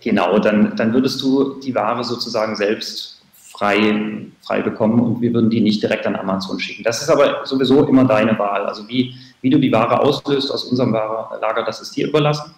genau, 0.03 0.39
dann, 0.39 0.75
dann 0.75 0.93
würdest 0.93 1.21
du 1.21 1.59
die 1.59 1.73
Ware 1.75 2.03
sozusagen 2.03 2.55
selbst 2.55 3.21
frei, 3.33 4.25
frei 4.41 4.61
bekommen 4.61 4.99
und 4.99 5.21
wir 5.21 5.33
würden 5.33 5.49
die 5.49 5.61
nicht 5.61 5.83
direkt 5.83 6.07
an 6.07 6.15
Amazon 6.15 6.59
schicken. 6.59 6.83
Das 6.83 7.01
ist 7.01 7.09
aber 7.09 7.45
sowieso 7.45 7.85
immer 7.85 8.05
deine 8.05 8.37
Wahl. 8.39 8.65
Also 8.65 8.87
wie, 8.87 9.13
wie 9.41 9.49
du 9.49 9.59
die 9.59 9.71
Ware 9.71 9.99
auslöst 9.99 10.51
aus 10.51 10.63
unserem 10.63 10.93
Lager, 10.93 11.63
das 11.65 11.81
ist 11.81 11.95
dir 11.95 12.07
überlassen. 12.07 12.55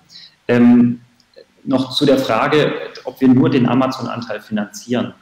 Ähm, 0.47 1.01
noch 1.63 1.91
zu 1.91 2.05
der 2.05 2.17
Frage, 2.17 2.73
ob 3.03 3.19
wir 3.19 3.27
nur 3.27 3.49
den 3.49 3.67
Amazon-Anteil 3.67 4.39
finanzieren. 4.39 5.13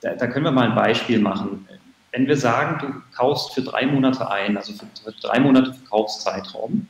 Da, 0.00 0.14
da 0.14 0.26
können 0.26 0.44
wir 0.44 0.52
mal 0.52 0.68
ein 0.68 0.74
Beispiel 0.74 1.20
machen 1.20 1.66
wenn 2.12 2.26
wir 2.26 2.36
sagen, 2.36 2.78
du 2.80 3.16
kaufst 3.16 3.54
für 3.54 3.62
drei 3.62 3.86
Monate 3.86 4.30
ein, 4.30 4.56
also 4.56 4.72
für, 4.72 5.12
drei 5.20 5.40
Monate 5.40 5.74
Verkaufszeitraum 5.74 6.88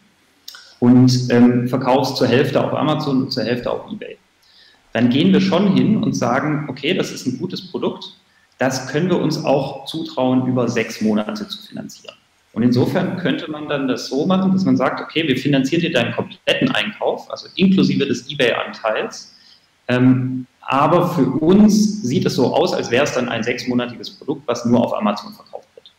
und 0.81 1.31
ähm, 1.31 1.68
verkaufst 1.68 2.16
zur 2.16 2.28
Hälfte 2.28 2.62
auf 2.64 2.72
Amazon 2.72 3.22
und 3.22 3.33
zur 3.33 3.44
Hälfte 3.44 3.70
auf 3.70 3.90
eBay, 3.90 4.16
dann 4.92 5.11
gehen 5.11 5.33
wir 5.33 5.40
schon 5.40 5.74
hin 5.74 6.02
und 6.02 6.14
sagen, 6.14 6.66
okay, 6.68 6.94
das 6.94 7.11
ist 7.11 7.26
ein 7.26 7.38
gutes 7.38 7.70
Produkt, 7.70 8.04
das 8.59 8.88
können 8.88 9.09
wir 9.09 9.18
uns 9.18 9.44
auch 9.44 9.87
zutrauen, 9.87 10.46
über 10.46 10.68
sechs 10.68 11.00
Monate 11.00 11.46
zu 11.46 11.62
finanzieren. 11.62 12.16
Und 12.52 12.64
insofern 12.64 13.18
könnte 13.18 13.48
man 13.48 13.68
dann 13.68 13.87
das 13.87 14.09
so 14.09 14.26
machen, 14.26 14.52
dass 14.52 14.64
man 14.64 14.76
sagt, 14.76 15.00
okay, 15.00 15.28
wir 15.28 15.37
finanzieren 15.37 15.83
dir 15.83 15.92
deinen 15.92 16.12
kompletten 16.12 16.70
Einkauf, 16.72 17.31
also 17.31 17.46
inklusive 17.54 18.04
des 18.07 18.28
eBay-Anteils, 18.28 19.37
ähm, 19.87 20.47
aber 20.70 21.09
für 21.09 21.24
uns 21.24 22.02
sieht 22.02 22.26
es 22.26 22.35
so 22.35 22.54
aus, 22.54 22.74
als 22.74 22.90
wäre 22.90 23.04
es 23.04 23.14
dann 23.14 23.31
ein 23.31 23.42
sechsmonatiges 23.42 24.11
Produkt, 24.11 24.42
was 24.46 24.66
nur 24.66 24.85
auf 24.85 24.92
Amazon 24.92 25.33
verkauft 25.33 25.66
wird. 25.74 25.90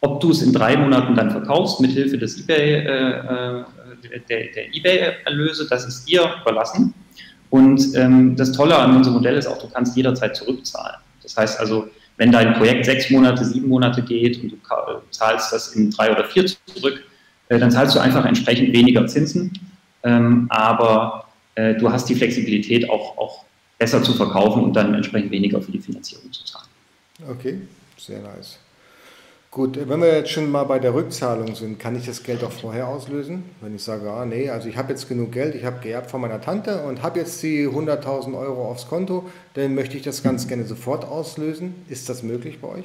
Ob 0.00 0.18
du 0.18 0.32
es 0.32 0.42
in 0.42 0.52
drei 0.52 0.76
Monaten 0.76 1.14
dann 1.14 1.30
verkaufst, 1.30 1.80
mit 1.80 1.92
Hilfe 1.92 2.18
des 2.18 2.40
eBay, 2.40 2.84
äh, 2.84 3.60
äh 3.60 3.64
der, 4.28 4.46
der 4.54 4.74
eBay-Erlöse, 4.74 5.68
das 5.70 5.86
ist 5.86 6.08
dir 6.08 6.34
überlassen. 6.42 6.94
Und 7.50 7.94
ähm, 7.94 8.34
das 8.34 8.50
Tolle 8.50 8.76
an 8.76 8.96
unserem 8.96 9.18
Modell 9.18 9.36
ist 9.36 9.46
auch, 9.46 9.58
du 9.58 9.68
kannst 9.68 9.96
jederzeit 9.96 10.34
zurückzahlen. 10.34 10.96
Das 11.22 11.36
heißt 11.36 11.60
also, 11.60 11.88
wenn 12.16 12.32
dein 12.32 12.54
Projekt 12.54 12.86
sechs 12.86 13.10
Monate, 13.10 13.44
sieben 13.44 13.68
Monate 13.68 14.02
geht 14.02 14.42
und 14.42 14.50
du 14.50 14.56
zahlst 15.10 15.52
das 15.52 15.74
in 15.74 15.92
drei 15.92 16.10
oder 16.10 16.24
vier 16.24 16.44
zurück, 16.46 17.04
äh, 17.50 17.58
dann 17.60 17.70
zahlst 17.70 17.94
du 17.94 18.00
einfach 18.00 18.24
entsprechend 18.24 18.72
weniger 18.72 19.06
Zinsen. 19.06 19.52
Ähm, 20.02 20.46
aber 20.50 21.28
äh, 21.54 21.74
du 21.74 21.90
hast 21.92 22.08
die 22.08 22.16
Flexibilität 22.16 22.90
auch, 22.90 23.16
auch 23.16 23.47
besser 23.78 24.02
zu 24.02 24.12
verkaufen 24.12 24.64
und 24.64 24.74
dann 24.74 24.92
entsprechend 24.94 25.30
weniger 25.30 25.62
für 25.62 25.72
die 25.72 25.78
Finanzierung 25.78 26.32
zu 26.32 26.44
zahlen. 26.44 26.66
Okay, 27.28 27.60
sehr 27.96 28.20
nice. 28.20 28.58
Gut, 29.50 29.78
wenn 29.88 30.00
wir 30.00 30.14
jetzt 30.14 30.30
schon 30.30 30.50
mal 30.50 30.64
bei 30.64 30.78
der 30.78 30.92
Rückzahlung 30.92 31.54
sind, 31.54 31.78
kann 31.78 31.96
ich 31.96 32.04
das 32.04 32.22
Geld 32.22 32.44
auch 32.44 32.52
vorher 32.52 32.86
auslösen? 32.86 33.44
Wenn 33.62 33.74
ich 33.74 33.82
sage, 33.82 34.10
ah 34.10 34.26
nee, 34.26 34.50
also 34.50 34.68
ich 34.68 34.76
habe 34.76 34.90
jetzt 34.90 35.08
genug 35.08 35.32
Geld, 35.32 35.54
ich 35.54 35.64
habe 35.64 35.80
geerbt 35.80 36.10
von 36.10 36.20
meiner 36.20 36.40
Tante 36.40 36.82
und 36.82 37.02
habe 37.02 37.20
jetzt 37.20 37.42
die 37.42 37.66
100.000 37.66 38.38
Euro 38.38 38.70
aufs 38.70 38.86
Konto, 38.88 39.28
dann 39.54 39.74
möchte 39.74 39.96
ich 39.96 40.02
das 40.02 40.22
ganz 40.22 40.46
gerne 40.48 40.64
sofort 40.64 41.06
auslösen. 41.06 41.74
Ist 41.88 42.10
das 42.10 42.22
möglich 42.22 42.60
bei 42.60 42.68
euch? 42.68 42.84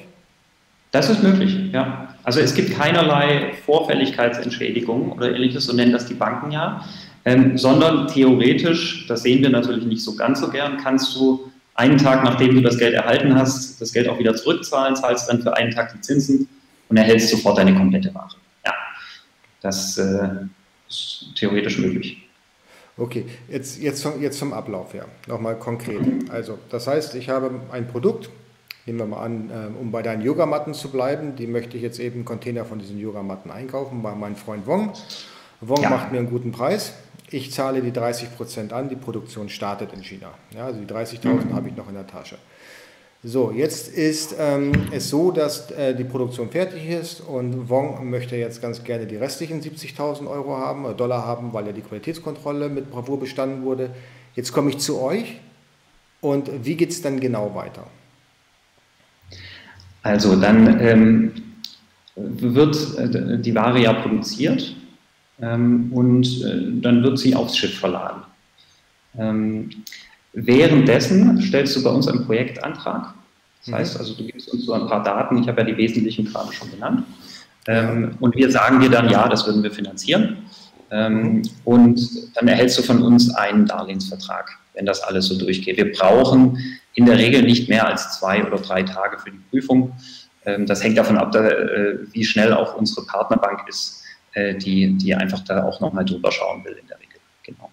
Das 0.90 1.10
ist 1.10 1.22
möglich, 1.22 1.72
ja. 1.72 2.14
Also 2.22 2.40
es 2.40 2.54
gibt 2.54 2.72
keinerlei 2.78 3.52
Vorfälligkeitsentschädigung 3.66 5.12
oder 5.12 5.34
ähnliches, 5.34 5.66
so 5.66 5.74
nennen 5.74 5.92
das 5.92 6.06
die 6.06 6.14
Banken 6.14 6.50
ja 6.50 6.84
ähm, 7.24 7.56
sondern 7.56 8.08
theoretisch, 8.08 9.06
das 9.06 9.22
sehen 9.22 9.42
wir 9.42 9.50
natürlich 9.50 9.84
nicht 9.84 10.02
so 10.02 10.14
ganz 10.14 10.40
so 10.40 10.50
gern, 10.50 10.76
kannst 10.76 11.14
du 11.16 11.50
einen 11.74 11.98
Tag, 11.98 12.22
nachdem 12.22 12.54
du 12.54 12.60
das 12.60 12.78
Geld 12.78 12.94
erhalten 12.94 13.34
hast, 13.34 13.80
das 13.80 13.92
Geld 13.92 14.08
auch 14.08 14.18
wieder 14.18 14.34
zurückzahlen, 14.34 14.94
zahlst 14.94 15.28
dann 15.28 15.42
für 15.42 15.56
einen 15.56 15.70
Tag 15.70 15.92
die 15.92 16.00
Zinsen 16.00 16.48
und 16.88 16.96
erhältst 16.96 17.30
sofort 17.30 17.58
deine 17.58 17.74
komplette 17.74 18.14
Ware. 18.14 18.36
Ja, 18.64 18.74
das 19.60 19.98
äh, 19.98 20.28
ist 20.88 21.26
theoretisch 21.34 21.78
möglich. 21.78 22.28
Okay, 22.96 23.24
jetzt, 23.48 23.80
jetzt, 23.80 24.06
jetzt 24.20 24.38
zum 24.38 24.52
Ablauf 24.52 24.94
her, 24.94 25.06
nochmal 25.26 25.58
konkret. 25.58 26.30
Also, 26.30 26.58
das 26.70 26.86
heißt, 26.86 27.16
ich 27.16 27.28
habe 27.28 27.50
ein 27.72 27.88
Produkt, 27.88 28.30
nehmen 28.86 29.00
wir 29.00 29.06
mal 29.06 29.24
an, 29.24 29.50
äh, 29.50 29.80
um 29.80 29.90
bei 29.90 30.02
deinen 30.02 30.22
Yogamatten 30.22 30.74
zu 30.74 30.90
bleiben, 30.92 31.34
die 31.34 31.48
möchte 31.48 31.76
ich 31.76 31.82
jetzt 31.82 31.98
eben 31.98 32.16
einen 32.16 32.24
Container 32.24 32.64
von 32.64 32.78
diesen 32.78 33.00
Yogamatten 33.00 33.50
einkaufen 33.50 34.00
bei 34.02 34.14
meinem 34.14 34.36
Freund 34.36 34.66
Wong. 34.68 34.92
Wong 35.60 35.82
ja. 35.82 35.90
macht 35.90 36.12
mir 36.12 36.18
einen 36.18 36.30
guten 36.30 36.52
Preis 36.52 36.92
ich 37.34 37.52
zahle 37.52 37.82
die 37.82 37.92
30 37.92 38.36
Prozent 38.36 38.72
an, 38.72 38.88
die 38.88 38.94
Produktion 38.94 39.48
startet 39.48 39.92
in 39.92 40.04
China. 40.04 40.32
Ja, 40.54 40.66
also 40.66 40.78
die 40.78 40.86
30.000 40.86 41.26
mhm. 41.26 41.54
habe 41.54 41.68
ich 41.68 41.76
noch 41.76 41.88
in 41.88 41.94
der 41.94 42.06
Tasche. 42.06 42.36
So, 43.24 43.50
jetzt 43.50 43.88
ist 43.88 44.36
ähm, 44.38 44.72
es 44.92 45.08
so, 45.08 45.32
dass 45.32 45.70
äh, 45.72 45.96
die 45.96 46.04
Produktion 46.04 46.50
fertig 46.50 46.88
ist 46.88 47.20
und 47.20 47.68
Wong 47.68 48.08
möchte 48.08 48.36
jetzt 48.36 48.60
ganz 48.62 48.84
gerne 48.84 49.06
die 49.06 49.16
restlichen 49.16 49.62
70.000 49.62 50.28
Euro 50.28 50.56
haben, 50.58 50.84
äh, 50.84 50.94
Dollar 50.94 51.26
haben, 51.26 51.52
weil 51.52 51.66
ja 51.66 51.72
die 51.72 51.80
Qualitätskontrolle 51.80 52.68
mit 52.68 52.90
Bravour 52.90 53.18
bestanden 53.18 53.64
wurde. 53.64 53.90
Jetzt 54.34 54.52
komme 54.52 54.70
ich 54.70 54.78
zu 54.78 55.00
euch 55.00 55.40
und 56.20 56.50
wie 56.64 56.76
geht 56.76 56.90
es 56.90 57.02
dann 57.02 57.18
genau 57.18 57.54
weiter? 57.54 57.86
Also 60.02 60.36
dann 60.36 60.80
ähm, 60.80 61.32
wird 62.14 62.76
äh, 62.98 63.38
die 63.40 63.54
Ware 63.54 63.80
ja 63.80 63.94
produziert 63.94 64.76
ähm, 65.40 65.92
und 65.92 66.26
äh, 66.42 66.80
dann 66.80 67.02
wird 67.02 67.18
sie 67.18 67.34
aufs 67.34 67.56
Schiff 67.56 67.78
verladen. 67.78 68.22
Ähm, 69.18 69.70
währenddessen 70.32 71.40
stellst 71.40 71.76
du 71.76 71.82
bei 71.82 71.90
uns 71.90 72.08
einen 72.08 72.24
Projektantrag. 72.24 73.14
Das 73.60 73.68
mhm. 73.68 73.74
heißt 73.74 73.98
also, 73.98 74.14
du 74.14 74.24
gibst 74.24 74.52
uns 74.52 74.64
so 74.64 74.72
ein 74.72 74.86
paar 74.86 75.02
Daten, 75.02 75.38
ich 75.38 75.48
habe 75.48 75.62
ja 75.62 75.66
die 75.66 75.76
wesentlichen 75.76 76.26
gerade 76.26 76.52
schon 76.52 76.70
genannt. 76.70 77.04
Ähm, 77.66 78.16
und 78.20 78.36
wir 78.36 78.50
sagen 78.50 78.80
dir 78.80 78.90
dann, 78.90 79.08
ja, 79.08 79.28
das 79.28 79.46
würden 79.46 79.62
wir 79.62 79.70
finanzieren. 79.70 80.38
Ähm, 80.90 81.42
und 81.64 82.00
dann 82.36 82.46
erhältst 82.46 82.78
du 82.78 82.82
von 82.82 83.02
uns 83.02 83.34
einen 83.34 83.66
Darlehensvertrag, 83.66 84.50
wenn 84.74 84.86
das 84.86 85.02
alles 85.02 85.26
so 85.26 85.38
durchgeht. 85.38 85.76
Wir 85.78 85.92
brauchen 85.92 86.58
in 86.94 87.06
der 87.06 87.18
Regel 87.18 87.42
nicht 87.42 87.68
mehr 87.68 87.86
als 87.88 88.18
zwei 88.18 88.44
oder 88.44 88.58
drei 88.58 88.82
Tage 88.82 89.18
für 89.18 89.30
die 89.30 89.40
Prüfung. 89.50 89.92
Ähm, 90.44 90.66
das 90.66 90.84
hängt 90.84 90.98
davon 90.98 91.16
ab, 91.16 91.32
da, 91.32 91.48
äh, 91.48 91.98
wie 92.12 92.24
schnell 92.24 92.52
auch 92.52 92.76
unsere 92.76 93.06
Partnerbank 93.06 93.66
ist 93.68 94.03
äh, 94.34 94.54
die, 94.54 94.94
die 94.94 95.14
einfach 95.14 95.40
da 95.40 95.64
auch 95.64 95.80
nochmal 95.80 96.04
drüber 96.04 96.30
schauen 96.30 96.64
will 96.64 96.76
in 96.80 96.86
der 96.86 96.98
Regel. 96.98 97.18
Genau. 97.42 97.70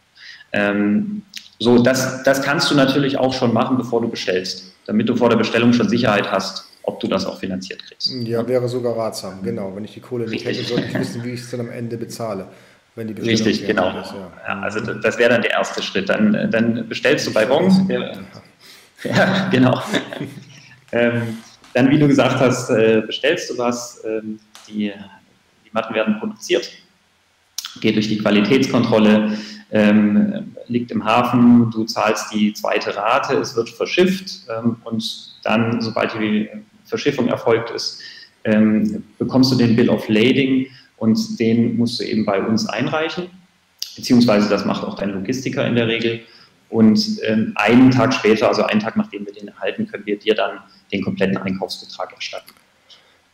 Ähm, 0.54 1.24
so, 1.60 1.82
das, 1.82 2.24
das 2.24 2.42
kannst 2.42 2.72
du 2.72 2.76
natürlich 2.76 3.18
auch 3.18 3.34
schon 3.34 3.54
machen, 3.54 3.78
bevor 3.78 4.02
du 4.02 4.10
bestellst, 4.10 4.74
damit 4.86 5.08
du 5.08 5.16
vor 5.16 5.30
der 5.30 5.38
Bestellung 5.38 5.74
schon 5.74 5.88
Sicherheit 5.90 6.32
hast, 6.32 6.66
ob 6.84 7.00
du 7.00 7.08
das 7.08 7.26
auch 7.26 7.40
finanziert 7.40 7.84
kriegst. 7.86 8.12
Ja, 8.26 8.48
wäre 8.48 8.68
sogar 8.68 8.98
ratsam, 8.98 9.44
genau. 9.44 9.76
Wenn 9.76 9.86
ich 9.86 9.94
die 9.94 10.00
Kohle 10.00 10.28
nicht 10.28 10.46
Richtig. 10.46 10.70
hätte, 10.70 10.82
sollte 10.82 10.88
ich 10.88 11.00
wissen, 11.00 11.24
wie 11.24 11.30
ich 11.30 11.42
es 11.42 11.52
dann 11.52 11.60
am 11.60 11.70
Ende 11.70 11.98
bezahle. 11.98 12.48
Wenn 12.96 13.08
die 13.08 13.14
Bestellung 13.14 13.46
Richtig, 13.46 13.68
genau. 13.68 14.00
Ist, 14.00 14.12
ja. 14.12 14.32
Ja, 14.48 14.60
also 14.62 14.80
das 14.80 15.18
wäre 15.18 15.30
dann 15.30 15.42
der 15.42 15.52
erste 15.52 15.82
Schritt. 15.82 16.10
Dann, 16.10 16.50
dann 16.52 16.90
bestellst 16.90 17.28
du 17.28 17.34
bei 17.34 17.46
Bongs. 17.46 17.80
Ja, 19.04 19.50
genau. 19.50 19.82
ähm, 20.92 21.38
dann, 21.74 21.90
wie 21.90 22.00
du 22.00 22.08
gesagt 22.08 22.40
hast, 22.40 22.70
äh, 22.70 23.02
bestellst 23.06 23.50
du 23.50 23.58
was, 23.58 24.04
ähm, 24.04 24.40
die, 24.68 24.92
die 25.72 25.74
Matten 25.74 25.94
werden 25.94 26.20
produziert, 26.20 26.70
geht 27.80 27.96
durch 27.96 28.10
die 28.10 28.18
Qualitätskontrolle, 28.18 29.38
ähm, 29.72 30.56
liegt 30.68 30.92
im 30.92 31.06
Hafen, 31.06 31.72
du 31.72 31.86
zahlst 31.86 32.34
die 32.34 32.54
zweite 32.54 32.96
Rate, 32.96 33.36
es 33.36 33.56
wird 33.56 33.70
verschifft 33.70 34.42
ähm, 34.50 34.78
und 34.84 35.38
dann, 35.44 35.82
sobald 35.82 36.14
die 36.14 36.50
Verschiffung 36.86 37.28
erfolgt 37.28 37.72
ist, 37.72 38.02
ähm, 38.44 39.04
bekommst 39.18 39.52
du 39.52 39.56
den 39.56 39.76
Bill 39.76 39.90
of 39.90 40.08
Lading 40.10 40.68
und 40.98 41.40
den 41.40 41.78
musst 41.78 42.00
du 42.00 42.04
eben 42.04 42.26
bei 42.26 42.42
uns 42.42 42.68
einreichen, 42.68 43.30
beziehungsweise 43.96 44.50
das 44.50 44.66
macht 44.66 44.84
auch 44.84 44.96
dein 44.96 45.12
Logistiker 45.12 45.66
in 45.66 45.76
der 45.76 45.88
Regel. 45.88 46.22
Und 46.70 47.20
ähm, 47.24 47.52
einen 47.56 47.92
Tag 47.92 48.14
später, 48.14 48.48
also 48.48 48.64
einen 48.64 48.80
Tag 48.80 48.96
nachdem 48.96 49.26
wir 49.26 49.34
den 49.34 49.50
erhalten, 49.50 49.88
können 49.88 50.06
wir 50.06 50.18
dir 50.18 50.36
dann 50.36 50.60
den 50.92 51.04
kompletten 51.04 51.38
Einkaufsbetrag 51.38 52.14
erstatten. 52.14 52.52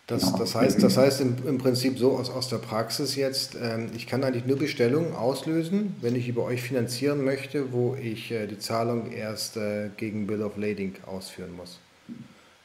Das, 0.07 0.33
das, 0.33 0.55
heißt, 0.55 0.81
das 0.81 0.95
heißt 0.95 1.19
im, 1.19 1.35
im 1.45 1.57
Prinzip 1.57 1.99
so 1.99 2.13
aus, 2.13 2.29
aus 2.29 2.47
der 2.47 2.59
Praxis 2.59 3.17
jetzt, 3.17 3.57
ähm, 3.61 3.89
ich 3.93 4.07
kann 4.07 4.23
eigentlich 4.23 4.45
nur 4.45 4.57
Bestellungen 4.57 5.13
auslösen, 5.13 5.97
wenn 5.99 6.15
ich 6.15 6.29
über 6.29 6.45
euch 6.45 6.61
finanzieren 6.61 7.25
möchte, 7.25 7.73
wo 7.73 7.97
ich 8.01 8.31
äh, 8.31 8.47
die 8.47 8.57
Zahlung 8.57 9.11
erst 9.11 9.57
äh, 9.57 9.89
gegen 9.97 10.25
Bill 10.25 10.43
of 10.43 10.55
Lading 10.55 10.93
ausführen 11.05 11.53
muss. 11.57 11.79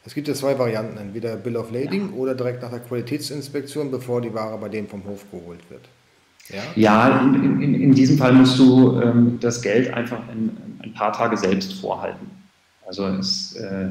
Es 0.04 0.14
gibt 0.14 0.28
ja 0.28 0.34
zwei 0.34 0.56
Varianten, 0.56 0.96
entweder 0.96 1.34
Bill 1.34 1.56
of 1.56 1.72
Lading 1.72 2.10
ja. 2.10 2.16
oder 2.16 2.36
direkt 2.36 2.62
nach 2.62 2.70
der 2.70 2.78
Qualitätsinspektion, 2.78 3.90
bevor 3.90 4.20
die 4.20 4.32
Ware 4.32 4.56
bei 4.58 4.68
dem 4.68 4.86
vom 4.86 5.04
Hof 5.04 5.24
geholt 5.32 5.60
wird. 5.68 5.82
Ja, 6.48 6.62
ja 6.76 7.20
in, 7.22 7.60
in, 7.60 7.74
in 7.74 7.92
diesem 7.92 8.18
Fall 8.18 8.34
musst 8.34 8.56
du 8.56 9.00
ähm, 9.00 9.38
das 9.40 9.60
Geld 9.60 9.92
einfach 9.92 10.20
in, 10.32 10.56
ein 10.78 10.92
paar 10.94 11.12
Tage 11.12 11.36
selbst 11.36 11.72
vorhalten. 11.74 12.30
Also 12.86 13.04
es, 13.06 13.56
äh, 13.56 13.88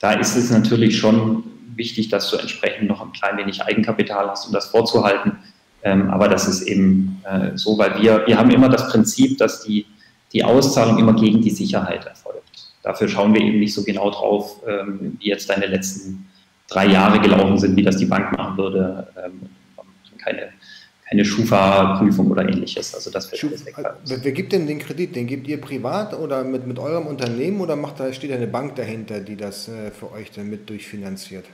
da 0.00 0.12
ist 0.12 0.34
es 0.34 0.50
natürlich 0.50 0.96
schon 0.96 1.44
wichtig, 1.74 2.08
dass 2.08 2.30
du 2.30 2.36
entsprechend 2.36 2.88
noch 2.88 3.00
ein 3.00 3.12
klein 3.12 3.36
wenig 3.38 3.62
Eigenkapital 3.62 4.28
hast, 4.28 4.46
um 4.46 4.52
das 4.52 4.66
vorzuhalten. 4.66 5.38
Ähm, 5.82 6.10
aber 6.10 6.28
das 6.28 6.48
ist 6.48 6.62
eben 6.62 7.22
äh, 7.24 7.56
so, 7.56 7.78
weil 7.78 8.00
wir, 8.00 8.26
wir 8.26 8.38
haben 8.38 8.50
immer 8.50 8.68
das 8.68 8.88
Prinzip, 8.88 9.38
dass 9.38 9.62
die, 9.62 9.86
die 10.32 10.44
Auszahlung 10.44 10.98
immer 10.98 11.14
gegen 11.14 11.40
die 11.42 11.50
Sicherheit 11.50 12.06
erfolgt. 12.06 12.72
Dafür 12.82 13.08
schauen 13.08 13.34
wir 13.34 13.40
eben 13.40 13.58
nicht 13.58 13.74
so 13.74 13.82
genau 13.82 14.10
drauf, 14.10 14.62
ähm, 14.66 15.16
wie 15.18 15.28
jetzt 15.28 15.50
deine 15.50 15.66
letzten 15.66 16.28
drei 16.68 16.86
Jahre 16.86 17.20
gelaufen 17.20 17.58
sind, 17.58 17.76
wie 17.76 17.82
das 17.82 17.96
die 17.96 18.06
Bank 18.06 18.36
machen 18.36 18.56
würde. 18.56 19.08
Ähm, 19.24 19.48
keine 20.26 20.48
keine 21.08 21.24
Schufa-Prüfung 21.24 22.30
oder 22.30 22.42
ähnliches. 22.48 22.94
Also 22.94 23.10
das 23.10 23.30
wird 23.30 23.40
Schuf, 23.40 23.64
weg. 23.64 23.74
Also, 23.78 24.16
wer 24.22 24.32
gibt 24.32 24.52
denn 24.52 24.66
den 24.66 24.80
Kredit? 24.80 25.14
Den 25.14 25.26
gebt 25.26 25.46
ihr 25.46 25.60
privat 25.60 26.18
oder 26.18 26.42
mit, 26.42 26.66
mit 26.66 26.78
eurem 26.78 27.06
Unternehmen 27.06 27.60
oder 27.60 27.76
macht 27.76 28.00
da, 28.00 28.12
steht 28.12 28.32
eine 28.32 28.46
Bank 28.46 28.74
dahinter, 28.74 29.20
die 29.20 29.36
das 29.36 29.68
äh, 29.68 29.90
für 29.92 30.10
euch 30.12 30.32
dann 30.32 30.50
mit 30.50 30.68
durchfinanziert? 30.68 31.44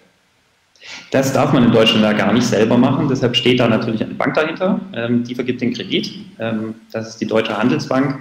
Das 1.11 1.33
darf 1.33 1.53
man 1.53 1.65
in 1.65 1.71
Deutschland 1.71 2.03
da 2.03 2.13
gar 2.13 2.33
nicht 2.33 2.47
selber 2.47 2.77
machen, 2.77 3.07
deshalb 3.09 3.37
steht 3.37 3.61
da 3.61 3.69
natürlich 3.69 4.03
eine 4.03 4.15
Bank 4.15 4.35
dahinter, 4.35 4.81
ähm, 4.95 5.23
die 5.23 5.35
vergibt 5.35 5.61
den 5.61 5.73
Kredit. 5.73 6.13
Ähm, 6.41 6.75
das 6.91 7.11
ist 7.11 7.21
die 7.21 7.27
Deutsche 7.27 7.57
Handelsbank 7.57 8.21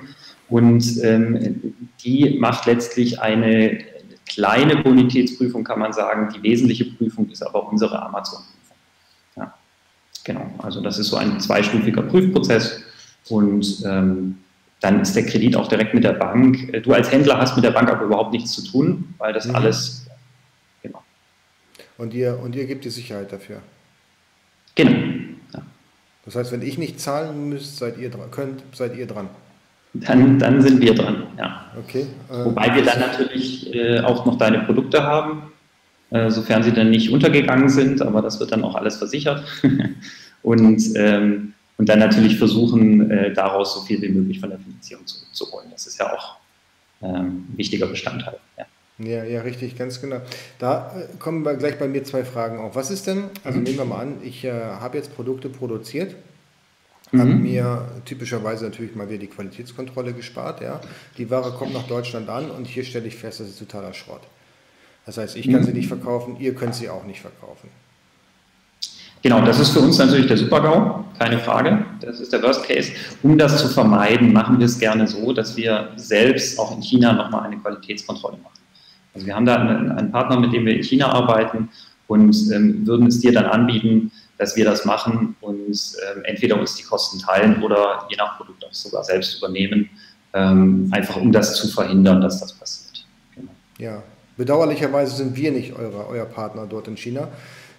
und 0.50 0.84
ähm, 1.02 1.74
die 2.04 2.38
macht 2.39 2.67
letztlich 2.67 3.20
eine 3.20 3.80
kleine 4.28 4.76
Bonitätsprüfung, 4.76 5.63
kann 5.63 5.80
man 5.80 5.91
sagen. 5.91 6.32
Die 6.36 6.44
wesentliche 6.44 6.86
Prüfung 6.86 7.30
ist 7.30 7.41
aber 7.41 7.67
unsere 7.67 8.00
Amazon-Prüfung. 8.04 8.61
Genau, 10.23 10.49
also 10.60 10.81
das 10.81 10.99
ist 10.99 11.07
so 11.07 11.17
ein 11.17 11.39
zweistufiger 11.39 12.03
Prüfprozess 12.03 12.81
und 13.29 13.84
ähm, 13.86 14.38
dann 14.81 15.01
ist 15.01 15.15
der 15.15 15.25
Kredit 15.25 15.55
auch 15.55 15.67
direkt 15.67 15.93
mit 15.93 16.03
der 16.03 16.13
Bank. 16.13 16.84
Du 16.84 16.93
als 16.93 17.12
Händler 17.12 17.38
hast 17.38 17.55
mit 17.55 17.63
der 17.63 17.71
Bank 17.71 17.89
aber 17.89 18.05
überhaupt 18.05 18.34
nichts 18.34 18.51
zu 18.51 18.63
tun, 18.63 19.13
weil 19.17 19.31
das 19.31 19.47
mhm. 19.47 19.55
alles, 19.55 20.07
genau. 20.81 21.03
Und 21.97 22.13
ihr, 22.13 22.39
und 22.41 22.55
ihr 22.55 22.65
gebt 22.65 22.84
die 22.84 22.89
Sicherheit 22.89 23.31
dafür? 23.31 23.62
Genau. 24.75 24.91
Ja. 25.53 25.62
Das 26.25 26.36
heißt, 26.36 26.51
wenn 26.51 26.62
ich 26.63 26.77
nicht 26.77 26.99
zahlen 26.99 27.49
müsst, 27.49 27.77
seid 27.77 27.97
ihr 27.97 28.10
dran, 28.10 28.31
könnt, 28.31 28.63
seid 28.73 28.95
ihr 28.95 29.05
dran? 29.05 29.29
Dann, 29.93 30.39
dann 30.39 30.62
sind 30.62 30.81
wir 30.81 30.95
dran, 30.95 31.27
ja. 31.38 31.65
Okay. 31.77 32.07
Äh, 32.29 32.45
Wobei 32.45 32.73
wir 32.73 32.84
dann 32.84 33.01
natürlich 33.01 33.73
äh, 33.73 33.99
auch 33.99 34.25
noch 34.25 34.38
deine 34.38 34.60
Produkte 34.60 35.03
haben, 35.03 35.51
sofern 36.30 36.62
sie 36.62 36.74
dann 36.74 36.89
nicht 36.89 37.10
untergegangen 37.10 37.69
sind, 37.69 38.02
aber 38.02 38.21
das 38.21 38.39
wird 38.39 38.52
dann 38.52 38.63
auch 38.63 38.76
alles 38.76 38.97
versichert. 38.97 39.45
und, 40.43 40.82
ähm, 40.95 41.54
und 41.78 41.89
dann 41.89 42.00
natürlich 42.00 42.38
versuchen, 42.38 43.10
äh, 43.10 43.34
daraus 43.34 43.74
so 43.74 43.82
viel 43.82 44.02
wie 44.02 44.10
möglich 44.10 44.39
von 44.39 44.50
der 44.50 44.60
Finanzierung 44.60 45.08
zurückzuholen. 45.08 45.69
Das 45.71 45.88
ist 45.88 46.00
ja 46.00 46.13
auch 46.13 46.36
ähm, 47.02 47.47
ein 47.50 47.54
wichtiger 47.56 47.88
Bestandteil. 47.88 48.38
Ja. 48.58 48.65
Ja, 49.04 49.24
ja, 49.24 49.41
richtig, 49.41 49.78
ganz 49.78 50.00
genau. 50.00 50.21
Da 50.60 50.93
äh, 50.95 51.17
kommen 51.17 51.43
wir 51.43 51.56
gleich 51.56 51.80
bei 51.80 51.88
mir 51.88 52.04
zwei 52.04 52.24
Fragen 52.24 52.60
auf. 52.60 52.76
Was 52.76 52.91
ist 52.91 53.08
denn, 53.08 53.26
also 53.43 53.58
mhm. 53.58 53.63
nehmen 53.63 53.78
wir 53.78 53.86
mal 53.86 54.02
an, 54.02 54.17
ich 54.21 54.43
äh, 54.43 54.52
habe 54.52 54.97
jetzt 54.97 55.15
Produkte 55.15 55.50
produziert, 55.50 56.15
mhm. 57.12 57.19
habe 57.19 57.32
mir 57.32 57.88
typischerweise 58.06 58.65
natürlich 58.65 58.95
mal 58.95 59.10
wieder 59.10 59.19
die 59.19 59.28
Qualitätskontrolle 59.28 60.13
gespart. 60.13 60.62
Ja. 60.62 60.82
Die 61.17 61.30
Ware 61.30 61.52
kommt 61.54 61.74
nach 61.74 61.88
Deutschland 61.88 62.30
an 62.30 62.52
und 62.52 62.67
hier 62.67 62.84
stelle 62.84 63.08
ich 63.08 63.15
fest, 63.15 63.39
das 63.39 63.47
ist 63.47 63.60
totaler 63.60 63.93
Schrott. 63.93 64.21
Das 65.12 65.17
heißt, 65.17 65.36
ich 65.36 65.52
kann 65.52 65.62
sie 65.62 65.74
nicht 65.74 65.89
verkaufen, 65.89 66.38
ihr 66.39 66.56
könnt 66.56 66.74
sie 66.74 66.88
auch 66.88 67.04
nicht 67.04 67.19
verkaufen. 67.19 67.67
Genau, 69.21 69.41
das 69.41 69.60
ist 69.60 69.71
für 69.71 69.82
uns 69.82 69.97
natürlich 69.97 70.28
der 70.28 70.38
Super-GAU, 70.38 71.04
keine 71.19 71.38
Frage. 71.38 71.86
Das 72.00 72.21
ist 72.21 72.32
der 72.32 72.41
Worst 72.41 72.63
Case. 72.63 72.93
Um 73.21 73.38
das 73.38 73.58
zu 73.58 73.67
vermeiden, 73.67 74.32
machen 74.32 74.58
wir 74.58 74.65
es 74.65 74.80
gerne 74.80 75.06
so, 75.06 75.34
dass 75.34 75.58
wir 75.58 75.89
selbst 75.97 76.58
auch 76.58 76.74
in 76.74 76.82
China 76.82 77.12
nochmal 77.12 77.43
eine 77.43 77.58
Qualitätskontrolle 77.58 78.38
machen. 78.38 78.62
Also 79.13 79.28
wir 79.28 79.36
haben 79.36 79.45
da 79.45 79.56
einen, 79.58 80.13
Partner, 80.13 80.39
mit 80.39 80.54
dem 80.54 80.65
wir 80.65 80.78
in 80.78 80.84
China 80.84 81.12
arbeiten 81.12 81.67
und 82.08 82.34
ähm, 82.54 82.88
würden 82.88 83.08
es 83.08 83.19
dir 83.19 83.34
dann 83.34 83.47
anbieten, 83.47 84.13
dass 84.38 84.56
wir 84.56 84.63
das 84.63 84.86
machen 84.86 85.36
und 85.41 85.78
ähm, 86.15 86.24
entweder 86.24 86.58
uns 86.58 86.76
die 86.76 86.84
Kosten 86.84 87.19
teilen 87.19 87.62
oder 87.62 88.08
je 88.10 88.15
nach 88.15 88.38
Produkt 88.38 88.63
auch 88.63 88.74
sogar 88.74 89.04
selbst 89.04 89.39
übernehmen, 89.39 89.89
ähm, 90.34 90.88
einfach 90.91 91.17
um 91.17 91.34
das 91.34 91.56
zu 91.56 91.67
verhindern, 91.67 92.21
dass 92.21 92.39
das 92.39 92.54
passiert. 92.54 93.06
Genau. 93.36 93.52
Ja, 93.78 94.02
Bedauerlicherweise 94.41 95.15
sind 95.15 95.36
wir 95.36 95.51
nicht 95.51 95.77
eure, 95.77 96.08
euer 96.08 96.25
Partner 96.25 96.65
dort 96.67 96.88
in 96.88 96.97
China. 96.97 97.27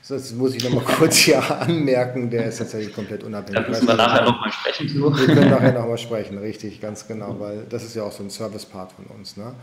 Das 0.09 0.33
muss 0.33 0.55
ich 0.55 0.63
nochmal 0.63 0.85
kurz 0.85 1.17
hier 1.17 1.43
anmerken, 1.61 2.31
der 2.31 2.47
ist 2.47 2.59
tatsächlich 2.59 2.95
komplett 2.95 3.25
unabhängig. 3.25 3.65
Da 3.65 3.69
müssen 3.69 3.89
wir 3.89 3.97
nachher 3.97 4.23
nochmal 4.23 4.53
sprechen. 4.53 4.89
So. 4.89 5.19
Wir 5.19 5.27
können 5.27 5.51
nachher 5.51 5.73
nochmal 5.81 5.99
sprechen, 5.99 6.39
richtig, 6.39 6.81
ganz 6.81 7.09
genau, 7.09 7.35
weil 7.41 7.65
das 7.69 7.83
ist 7.83 7.97
ja 7.97 8.05
auch 8.05 8.13
so 8.13 8.23
ein 8.23 8.31
Service-Part 8.31 8.93
von 8.93 9.07
uns. 9.07 9.37
Ne? 9.37 9.55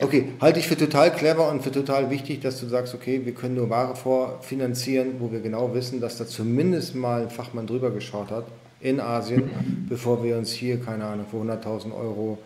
Okay, 0.00 0.32
halte 0.40 0.58
ich 0.58 0.66
für 0.66 0.76
total 0.76 1.12
clever 1.12 1.48
und 1.48 1.62
für 1.62 1.70
total 1.70 2.10
wichtig, 2.10 2.40
dass 2.40 2.58
du 2.58 2.66
sagst, 2.66 2.92
okay, 2.92 3.20
wir 3.24 3.34
können 3.34 3.54
nur 3.54 3.70
Ware 3.70 3.94
vorfinanzieren, 3.94 5.20
wo 5.20 5.30
wir 5.30 5.38
genau 5.38 5.72
wissen, 5.74 6.00
dass 6.00 6.18
da 6.18 6.26
zumindest 6.26 6.96
mal 6.96 7.22
ein 7.22 7.30
Fachmann 7.30 7.68
drüber 7.68 7.92
geschaut 7.92 8.32
hat 8.32 8.46
in 8.80 8.98
Asien, 8.98 9.48
bevor 9.88 10.24
wir 10.24 10.36
uns 10.36 10.50
hier, 10.50 10.80
keine 10.80 11.04
Ahnung, 11.04 11.26
für 11.30 11.36
100.000 11.36 11.94
Euro 11.94 12.38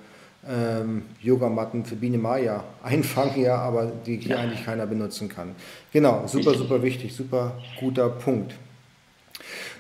ähm, 0.49 1.03
Yogamatten 1.21 1.85
für 1.85 1.97
Biene 1.97 2.19
Maya 2.19 2.65
einfangen, 2.83 3.41
ja, 3.41 3.57
aber 3.57 3.93
die 4.07 4.17
hier 4.17 4.37
ja. 4.37 4.43
eigentlich 4.43 4.65
keiner 4.65 4.87
benutzen 4.87 5.29
kann. 5.29 5.55
Genau, 5.93 6.27
super, 6.27 6.55
super 6.55 6.83
wichtig, 6.83 7.15
super 7.15 7.59
guter 7.79 8.09
Punkt. 8.09 8.55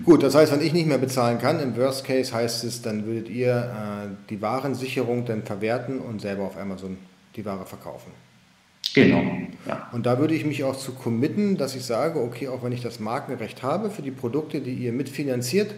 Gut, 0.05 0.22
das 0.22 0.35
heißt, 0.35 0.53
wenn 0.53 0.62
ich 0.62 0.72
nicht 0.72 0.87
mehr 0.87 0.98
bezahlen 0.98 1.38
kann, 1.38 1.61
im 1.61 1.77
Worst 1.77 2.05
Case 2.05 2.33
heißt 2.33 2.64
es, 2.64 2.83
dann 2.83 3.07
würdet 3.07 3.29
ihr 3.29 3.55
äh, 3.55 4.09
die 4.31 4.40
Warensicherung 4.40 5.25
dann 5.25 5.42
verwerten 5.42 6.01
und 6.01 6.20
selber 6.20 6.44
auf 6.44 6.57
Amazon 6.57 6.98
die 7.37 7.44
Ware 7.44 7.66
verkaufen. 7.66 8.11
Genau. 8.94 9.22
Ja. 9.66 9.88
Und 9.92 10.07
da 10.07 10.18
würde 10.18 10.35
ich 10.35 10.44
mich 10.44 10.64
auch 10.64 10.77
zu 10.77 10.92
committen, 10.92 11.57
dass 11.57 11.75
ich 11.75 11.85
sage, 11.85 12.20
okay, 12.20 12.48
auch 12.48 12.62
wenn 12.62 12.72
ich 12.72 12.83
das 12.83 13.01
Markenrecht 13.01 13.62
habe 13.62 13.90
für 13.90 14.03
die 14.03 14.11
Produkte, 14.11 14.61
die 14.61 14.75
ihr 14.75 14.92
mitfinanziert, 14.92 15.75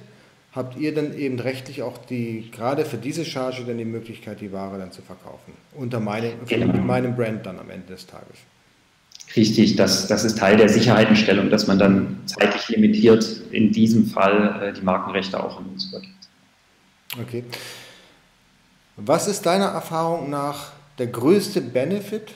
habt 0.54 0.76
ihr 0.76 0.94
dann 0.94 1.16
eben 1.16 1.38
rechtlich 1.40 1.82
auch 1.82 1.98
die, 1.98 2.50
gerade 2.50 2.84
für 2.84 2.96
diese 2.96 3.24
Charge 3.24 3.64
dann 3.66 3.78
die 3.78 3.84
Möglichkeit, 3.84 4.40
die 4.40 4.52
Ware 4.52 4.78
dann 4.78 4.92
zu 4.92 5.02
verkaufen. 5.02 5.52
Unter 5.74 6.00
meinem, 6.00 6.32
genau. 6.46 6.72
meinem 6.78 7.16
Brand 7.16 7.44
dann 7.44 7.58
am 7.58 7.70
Ende 7.70 7.88
des 7.94 8.06
Tages. 8.06 8.36
Richtig, 9.34 9.74
das, 9.74 10.06
das 10.06 10.24
ist 10.24 10.38
Teil 10.38 10.56
der 10.56 10.68
Sicherheitenstellung, 10.68 11.50
dass 11.50 11.66
man 11.66 11.78
dann 11.78 12.20
zeitlich 12.26 12.68
limitiert 12.68 13.24
in 13.50 13.72
diesem 13.72 14.06
Fall 14.06 14.62
äh, 14.62 14.72
die 14.72 14.82
Markenrechte 14.82 15.42
auch 15.42 15.58
an 15.58 15.66
uns 15.66 15.86
übergibt. 15.86 16.14
Okay. 17.20 17.44
Was 18.96 19.26
ist 19.26 19.44
deiner 19.44 19.66
Erfahrung 19.66 20.30
nach 20.30 20.70
der 20.98 21.08
größte 21.08 21.60
Benefit 21.60 22.30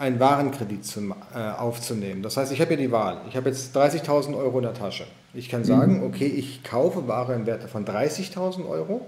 einen 0.00 0.18
Warenkredit 0.18 0.84
zu, 0.84 1.14
äh, 1.34 1.38
aufzunehmen. 1.38 2.22
Das 2.22 2.38
heißt, 2.38 2.52
ich 2.52 2.60
habe 2.60 2.72
ja 2.72 2.76
die 2.78 2.90
Wahl. 2.90 3.20
Ich 3.28 3.36
habe 3.36 3.50
jetzt 3.50 3.76
30.000 3.76 4.34
Euro 4.36 4.56
in 4.58 4.64
der 4.64 4.72
Tasche. 4.72 5.04
Ich 5.34 5.50
kann 5.50 5.62
sagen, 5.62 5.98
mhm. 5.98 6.04
okay, 6.04 6.26
ich 6.26 6.64
kaufe 6.64 7.06
Ware 7.06 7.34
im 7.34 7.44
Werte 7.44 7.68
von 7.68 7.84
30.000 7.84 8.66
Euro 8.66 9.02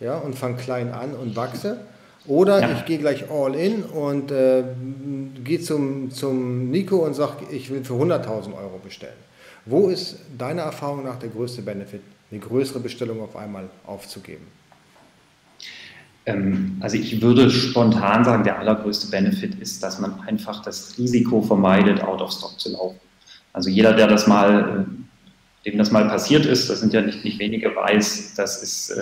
ja, 0.00 0.18
und 0.18 0.34
fange 0.34 0.56
klein 0.56 0.92
an 0.92 1.14
und 1.14 1.34
wachse. 1.34 1.78
Oder 2.26 2.60
ja. 2.60 2.72
ich 2.72 2.84
gehe 2.84 2.98
gleich 2.98 3.30
all 3.30 3.54
in 3.54 3.84
und 3.84 4.30
äh, 4.30 4.64
gehe 5.42 5.60
zum, 5.60 6.10
zum 6.10 6.70
Nico 6.70 6.96
und 6.96 7.14
sage, 7.14 7.46
ich 7.50 7.70
will 7.70 7.82
für 7.82 7.94
100.000 7.94 8.54
Euro 8.54 8.78
bestellen. 8.82 9.14
Wo 9.64 9.88
ist 9.88 10.18
deiner 10.36 10.62
Erfahrung 10.62 11.04
nach 11.04 11.18
der 11.18 11.30
größte 11.30 11.62
Benefit, 11.62 12.02
eine 12.30 12.40
größere 12.40 12.80
Bestellung 12.80 13.22
auf 13.22 13.34
einmal 13.34 13.70
aufzugeben? 13.86 14.46
Ähm, 16.26 16.76
also 16.80 16.96
ich 16.96 17.20
würde 17.20 17.50
spontan 17.50 18.24
sagen, 18.24 18.44
der 18.44 18.58
allergrößte 18.58 19.08
Benefit 19.08 19.56
ist, 19.56 19.82
dass 19.82 19.98
man 20.00 20.20
einfach 20.20 20.62
das 20.62 20.96
Risiko 20.98 21.42
vermeidet, 21.42 22.02
out 22.02 22.22
of 22.22 22.32
stock 22.32 22.58
zu 22.58 22.72
laufen. 22.72 22.98
Also 23.52 23.70
jeder, 23.70 23.92
der 23.92 24.08
das 24.08 24.26
mal, 24.26 24.86
äh, 24.86 25.70
dem 25.70 25.78
das 25.78 25.90
mal 25.90 26.06
passiert 26.06 26.46
ist, 26.46 26.70
das 26.70 26.80
sind 26.80 26.92
ja 26.92 27.00
nicht, 27.00 27.24
nicht 27.24 27.38
wenige, 27.38 27.74
weiß, 27.74 28.34
das 28.34 28.62
ist, 28.62 28.98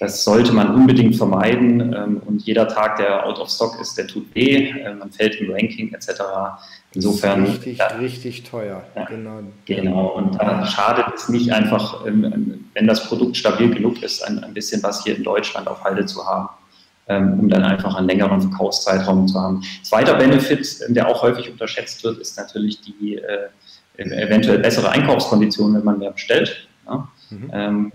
das 0.00 0.24
sollte 0.24 0.52
man 0.52 0.74
unbedingt 0.74 1.16
vermeiden. 1.16 1.80
Ähm, 1.94 2.22
und 2.26 2.42
jeder 2.42 2.68
Tag, 2.68 2.96
der 2.96 3.26
out 3.26 3.38
of 3.38 3.48
stock 3.48 3.80
ist, 3.80 3.96
der 3.96 4.06
tut 4.06 4.34
weh, 4.34 4.70
äh, 4.70 4.94
man 4.94 5.10
fällt 5.12 5.36
im 5.36 5.50
Ranking 5.50 5.92
etc. 5.92 6.22
Insofern. 6.94 7.44
Richtig, 7.44 7.78
ja, 7.78 7.86
richtig 7.86 8.42
teuer. 8.44 8.84
Ja, 8.94 9.04
genau. 9.04 9.40
Genau. 9.66 10.06
Und 10.08 10.34
da 10.40 10.66
schadet 10.66 11.06
es 11.14 11.28
nicht 11.28 11.52
einfach, 11.52 12.04
ähm, 12.06 12.66
wenn 12.74 12.86
das 12.86 13.08
Produkt 13.08 13.36
stabil 13.36 13.72
genug 13.72 14.02
ist, 14.02 14.22
ein, 14.22 14.42
ein 14.42 14.54
bisschen 14.54 14.82
was 14.82 15.04
hier 15.04 15.16
in 15.16 15.22
Deutschland 15.22 15.68
auf 15.68 15.84
Halde 15.84 16.06
zu 16.06 16.26
haben, 16.26 16.48
ähm, 17.08 17.38
um 17.40 17.48
dann 17.48 17.62
einfach 17.62 17.94
einen 17.94 18.08
längeren 18.08 18.40
Verkaufszeitraum 18.40 19.28
zu 19.28 19.40
haben. 19.40 19.62
Zweiter 19.82 20.14
Benefit, 20.14 20.80
der 20.88 21.08
auch 21.08 21.22
häufig 21.22 21.50
unterschätzt 21.50 22.02
wird, 22.02 22.18
ist 22.18 22.36
natürlich 22.36 22.80
die 22.80 23.16
äh, 23.16 23.48
eventuell 23.96 24.58
bessere 24.58 24.90
Einkaufskondition, 24.90 25.74
wenn 25.74 25.84
man 25.84 25.98
mehr 25.98 26.10
bestellt. 26.10 26.66
Ja? 26.86 27.08
Mhm. 27.40 27.50
Ähm, 27.52 27.92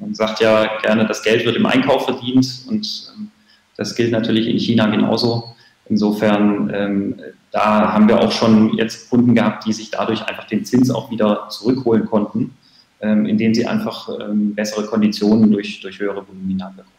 man 0.00 0.14
sagt 0.14 0.40
ja 0.40 0.78
gerne, 0.82 1.06
das 1.06 1.22
Geld 1.22 1.44
wird 1.44 1.56
im 1.56 1.66
Einkauf 1.66 2.04
verdient 2.04 2.64
und 2.68 3.12
ähm, 3.16 3.30
das 3.76 3.94
gilt 3.94 4.12
natürlich 4.12 4.46
in 4.46 4.58
China 4.58 4.86
genauso. 4.86 5.54
Insofern 5.88 6.70
ähm, 6.74 7.14
da 7.50 7.92
haben 7.92 8.08
wir 8.08 8.20
auch 8.20 8.32
schon 8.32 8.74
jetzt 8.76 9.08
Kunden 9.10 9.34
gehabt, 9.34 9.66
die 9.66 9.72
sich 9.72 9.90
dadurch 9.90 10.22
einfach 10.26 10.44
den 10.44 10.64
Zins 10.64 10.90
auch 10.90 11.10
wieder 11.10 11.48
zurückholen 11.48 12.04
konnten, 12.06 12.54
ähm, 13.00 13.26
indem 13.26 13.54
sie 13.54 13.66
einfach 13.66 14.08
ähm, 14.20 14.54
bessere 14.54 14.84
Konditionen 14.86 15.50
durch, 15.50 15.80
durch 15.80 15.98
höhere 15.98 16.26
Volumina 16.26 16.68
bekommen. 16.68 16.97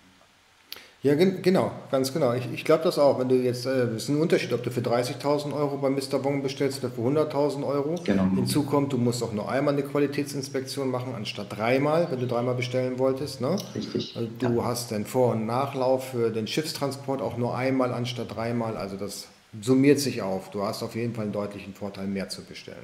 Ja, 1.02 1.16
gen 1.16 1.42
genau, 1.42 1.72
ganz 1.92 2.14
genau. 2.14 2.34
Ich, 2.34 2.44
ich 2.54 2.66
glaube 2.66 2.84
das 2.84 3.00
auch. 3.00 3.20
Wenn 3.20 3.30
du 3.30 3.36
jetzt, 3.36 3.66
äh, 3.66 3.84
es 3.84 4.04
ist 4.04 4.10
ein 4.10 4.20
Unterschied, 4.20 4.52
ob 4.52 4.64
du 4.64 4.70
für 4.70 4.82
30.000 4.82 5.56
Euro 5.56 5.78
bei 5.78 5.90
Mr. 5.90 6.22
Wong 6.26 6.44
bestellst 6.44 6.84
oder 6.84 6.92
für 6.92 7.02
100.000 7.02 7.66
Euro. 7.66 7.96
Genau. 8.04 8.28
Hinzu 8.36 8.64
kommt, 8.64 8.92
du 8.92 8.98
musst 8.98 9.24
auch 9.24 9.32
nur 9.32 9.50
einmal 9.50 9.76
eine 9.76 9.84
Qualitätsinspektion 9.84 10.92
machen, 10.92 11.14
anstatt 11.16 11.58
dreimal, 11.58 12.08
wenn 12.12 12.20
du 12.20 12.28
dreimal 12.28 12.56
bestellen 12.56 13.00
wolltest. 13.00 13.40
Ne? 13.40 13.56
Richtig. 13.76 14.14
Also 14.18 14.28
du 14.40 14.58
ja. 14.58 14.66
hast 14.66 14.92
den 14.92 15.06
Vor- 15.06 15.32
und 15.32 15.46
Nachlauf 15.46 16.10
für 16.10 16.32
den 16.32 16.48
Schiffstransport 16.48 17.22
auch 17.22 17.38
nur 17.38 17.56
einmal 17.56 17.94
anstatt 17.94 18.36
dreimal. 18.36 18.76
Also 18.76 18.98
das 18.98 19.28
summiert 19.62 20.02
sich 20.02 20.22
auf. 20.22 20.52
Du 20.52 20.64
hast 20.64 20.84
auf 20.84 20.96
jeden 20.96 21.16
Fall 21.16 21.24
einen 21.24 21.34
deutlichen 21.34 21.74
Vorteil, 21.74 22.08
mehr 22.08 22.28
zu 22.28 22.44
bestellen. 22.44 22.78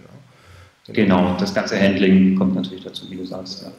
Ne? 0.88 0.94
Genau, 0.94 1.36
das 1.38 1.54
ganze 1.54 1.78
Handling 1.78 2.38
kommt 2.38 2.56
natürlich 2.56 2.86
dazu, 2.86 3.10
wie 3.10 3.18
du 3.18 3.26
sagst. 3.26 3.64
Ja. 3.64 3.72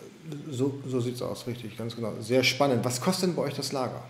So, 0.51 0.75
so 0.87 1.01
sieht 1.01 1.15
es 1.15 1.23
aus, 1.23 1.47
richtig, 1.47 1.79
ganz 1.79 1.97
genau. 1.97 2.13
Sehr 2.21 2.43
spannend. 2.43 2.85
Was 2.85 3.01
kostet 3.01 3.31
denn 3.31 3.37
bei 3.37 3.43
euch 3.43 3.55
das 3.55 3.73
Lager? 3.73 4.03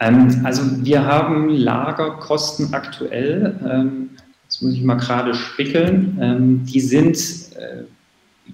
Ähm, 0.00 0.42
also 0.44 0.62
wir 0.84 1.04
haben 1.04 1.48
Lagerkosten 1.48 2.72
aktuell, 2.74 3.58
ähm, 3.68 4.10
jetzt 4.44 4.62
muss 4.62 4.74
ich 4.74 4.82
mal 4.82 4.96
gerade 4.96 5.34
spickeln, 5.34 6.18
ähm, 6.20 6.64
die 6.64 6.80
sind, 6.80 7.16
äh, 7.56 7.84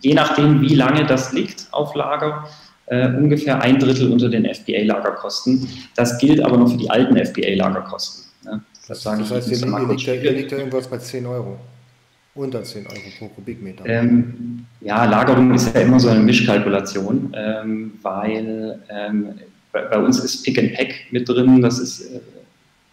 je 0.01 0.15
nachdem 0.15 0.61
wie 0.61 0.75
lange 0.75 1.05
das 1.05 1.33
liegt 1.33 1.67
auf 1.73 1.95
Lager, 1.95 2.49
äh, 2.87 3.09
ungefähr 3.09 3.61
ein 3.61 3.79
Drittel 3.79 4.13
unter 4.13 4.29
den 4.29 4.45
FBA-Lagerkosten. 4.45 5.69
Das 5.97 6.19
gilt 6.19 6.45
aber 6.45 6.57
nur 6.59 6.69
für 6.69 6.77
die 6.77 6.91
alten 6.91 7.17
FBA-Lagerkosten. 7.17 8.25
Ne? 8.45 8.61
Das, 8.89 9.03
das, 9.03 9.31
heißt, 9.31 9.51
ihr, 9.51 9.67
ihr, 9.67 9.89
liegt, 9.89 10.07
ihr 10.07 10.33
liegt 10.33 10.53
ja 10.53 10.59
irgendwas 10.59 10.89
bei 10.89 10.99
10 10.99 11.27
Euro. 11.27 11.59
Unter 12.35 12.63
10 12.63 12.87
Euro 12.87 12.99
pro 13.19 13.29
Kubikmeter. 13.29 13.85
Ähm, 13.85 14.65
ja, 14.81 15.05
Lagerung 15.05 15.53
ist 15.55 15.75
ja 15.75 15.83
immer 15.83 16.01
so 16.01 16.09
eine 16.09 16.21
Mischkalkulation, 16.21 17.33
ähm, 17.37 17.93
weil 18.01 18.79
ähm, 18.89 19.35
bei, 19.73 19.83
bei, 19.83 19.99
uns 19.99 20.19
ist 20.19 20.43
Pick 20.43 20.59
and 20.59 20.75
Pack 20.75 20.95
mit 21.11 21.29
drin. 21.29 21.61
Das 21.63 21.79
ist, 21.79 22.03
äh, 22.03 22.21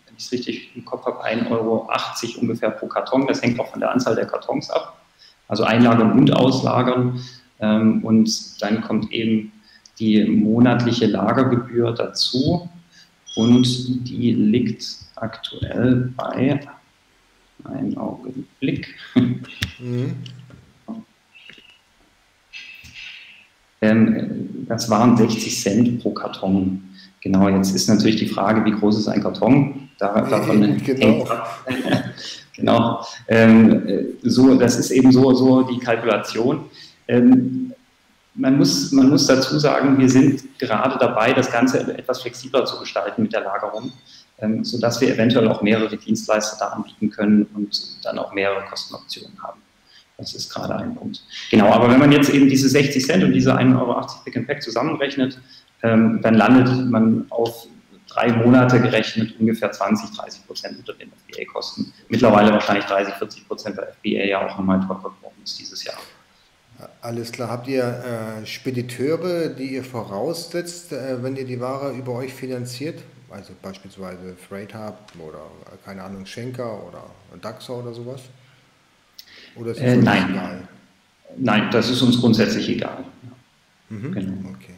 wenn 0.05 0.15
ich 0.17 0.25
es 0.25 0.31
richtig 0.31 0.71
im 0.75 0.85
Kopf 0.85 1.05
habe, 1.05 1.23
1,80 1.23 1.51
Euro 1.51 1.89
ungefähr 2.39 2.71
pro 2.71 2.87
Karton. 2.87 3.27
Das 3.27 3.41
hängt 3.41 3.59
auch 3.59 3.67
von 3.67 3.79
der 3.79 3.91
Anzahl 3.91 4.15
der 4.15 4.25
Kartons 4.25 4.69
ab. 4.69 5.01
Also 5.47 5.63
einlagern 5.63 6.11
und 6.13 6.31
auslagern. 6.31 7.19
Ähm, 7.59 8.03
und 8.03 8.61
dann 8.61 8.81
kommt 8.81 9.11
eben 9.11 9.51
die 9.99 10.23
monatliche 10.25 11.07
Lagergebühr 11.07 11.91
dazu. 11.91 12.69
Und 13.35 14.07
die 14.07 14.31
liegt 14.33 14.85
aktuell 15.15 16.13
bei, 16.15 16.59
einen 17.63 17.97
Augenblick, 17.97 18.95
mhm. 19.15 20.15
Ähm, 23.81 24.65
das 24.67 24.89
waren 24.89 25.17
60 25.17 25.61
Cent 25.61 26.01
pro 26.01 26.11
Karton. 26.11 26.83
Genau, 27.21 27.49
jetzt 27.49 27.75
ist 27.75 27.89
natürlich 27.89 28.17
die 28.17 28.27
Frage, 28.27 28.63
wie 28.65 28.71
groß 28.71 28.99
ist 28.99 29.07
ein 29.07 29.21
Karton? 29.21 29.89
davon 29.99 30.77
genau. 30.83 31.27
genau. 32.55 33.05
Ähm, 33.27 34.15
so, 34.23 34.55
das 34.55 34.77
ist 34.77 34.91
eben 34.91 35.11
so, 35.11 35.33
so 35.33 35.63
die 35.63 35.79
Kalkulation. 35.79 36.65
Ähm, 37.07 37.73
man, 38.35 38.57
muss, 38.57 38.91
man 38.91 39.09
muss 39.09 39.27
dazu 39.27 39.59
sagen, 39.59 39.97
wir 39.97 40.09
sind 40.09 40.57
gerade 40.57 40.97
dabei, 40.97 41.33
das 41.33 41.51
Ganze 41.51 41.79
etwas 41.97 42.21
flexibler 42.21 42.65
zu 42.65 42.79
gestalten 42.79 43.23
mit 43.23 43.33
der 43.33 43.41
Lagerung, 43.41 43.91
ähm, 44.39 44.63
sodass 44.63 45.01
wir 45.01 45.13
eventuell 45.13 45.47
auch 45.49 45.61
mehrere 45.61 45.97
Dienstleister 45.97 46.57
da 46.59 46.67
anbieten 46.67 47.09
können 47.09 47.45
und 47.53 48.05
dann 48.05 48.17
auch 48.17 48.33
mehrere 48.33 48.63
Kostenoptionen 48.65 49.37
haben. 49.43 49.59
Das 50.19 50.33
ist 50.33 50.53
gerade 50.53 50.75
ein 50.75 50.95
Punkt. 50.95 51.23
Genau, 51.49 51.71
aber 51.71 51.89
wenn 51.89 51.99
man 51.99 52.11
jetzt 52.11 52.29
eben 52.29 52.49
diese 52.49 52.69
60 52.69 53.05
Cent 53.05 53.23
und 53.23 53.31
diese 53.31 53.55
1,80 53.55 53.79
Euro 53.79 54.05
Pick 54.25 54.37
and 54.37 54.47
Pack 54.47 54.61
zusammenrechnet, 54.61 55.39
ähm, 55.81 56.19
dann 56.21 56.33
landet 56.35 56.89
man 56.89 57.25
auf 57.29 57.67
drei 58.07 58.31
Monate 58.31 58.81
gerechnet 58.81 59.39
ungefähr 59.39 59.71
20, 59.71 60.15
30 60.17 60.47
Prozent 60.47 60.77
unter 60.79 60.93
den 60.93 61.11
FBA-Kosten. 61.11 61.93
Mittlerweile 62.09 62.51
wahrscheinlich 62.51 62.85
30, 62.85 63.13
40 63.13 63.47
Prozent 63.47 63.77
der 63.77 63.93
FBA 63.93 64.25
ja 64.25 64.45
auch 64.45 64.57
nochmal 64.57 64.79
teurer 64.81 65.13
geworden 65.15 65.35
ist 65.43 65.59
dieses 65.59 65.83
Jahr. 65.83 65.97
Alles 67.01 67.31
klar. 67.31 67.49
Habt 67.49 67.67
ihr 67.67 67.83
äh, 67.83 68.45
Spediteure, 68.45 69.49
die 69.49 69.75
ihr 69.75 69.83
voraussetzt, 69.83 70.91
äh, 70.93 71.21
wenn 71.21 71.35
ihr 71.35 71.45
die 71.45 71.59
Ware 71.59 71.91
über 71.91 72.13
euch 72.13 72.33
finanziert? 72.33 72.99
Also 73.29 73.53
beispielsweise 73.61 74.35
Freight 74.47 74.73
Hub 74.73 74.97
oder 75.19 75.39
äh, 75.65 75.77
keine 75.85 76.03
Ahnung, 76.03 76.25
Schenker 76.25 76.87
oder 76.87 77.03
Daxa 77.41 77.73
oder 77.73 77.93
sowas? 77.93 78.21
Oder 79.55 79.71
ist 79.71 79.79
das 79.79 79.87
äh, 79.87 79.97
nein. 79.97 80.29
egal? 80.31 80.67
Nein, 81.37 81.69
das 81.71 81.89
ist 81.89 82.01
uns 82.01 82.19
grundsätzlich 82.19 82.69
egal. 82.69 83.03
Mhm. 83.89 84.13
Genau. 84.13 84.49
Okay. 84.49 84.75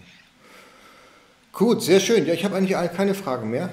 Gut, 1.51 1.81
sehr 1.81 1.99
schön. 1.99 2.25
Ja, 2.25 2.34
ich 2.34 2.45
habe 2.45 2.55
eigentlich 2.55 2.77
keine 2.95 3.13
Fragen 3.13 3.49
mehr. 3.49 3.69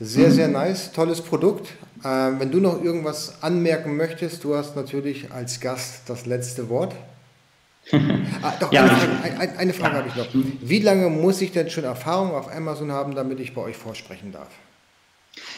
Sehr, 0.00 0.28
mhm. 0.28 0.32
sehr 0.32 0.48
nice, 0.48 0.92
tolles 0.92 1.20
Produkt. 1.20 1.70
Ähm, 2.04 2.38
wenn 2.38 2.52
du 2.52 2.60
noch 2.60 2.82
irgendwas 2.82 3.42
anmerken 3.42 3.96
möchtest, 3.96 4.44
du 4.44 4.54
hast 4.54 4.76
natürlich 4.76 5.32
als 5.32 5.58
Gast 5.58 6.02
das 6.06 6.26
letzte 6.26 6.68
Wort. 6.68 6.94
ah, 8.42 8.52
doch, 8.60 8.70
ja, 8.70 8.82
eine 8.82 8.90
Frage, 8.90 9.40
eine, 9.40 9.58
eine 9.58 9.72
Frage 9.72 9.94
ja. 9.94 10.00
habe 10.00 10.08
ich 10.08 10.16
noch. 10.16 10.44
Wie 10.60 10.78
lange 10.80 11.08
muss 11.08 11.40
ich 11.40 11.52
denn 11.52 11.70
schon 11.70 11.84
Erfahrung 11.84 12.32
auf 12.32 12.54
Amazon 12.54 12.92
haben, 12.92 13.14
damit 13.14 13.40
ich 13.40 13.54
bei 13.54 13.62
euch 13.62 13.76
vorsprechen 13.76 14.30
darf? 14.30 14.48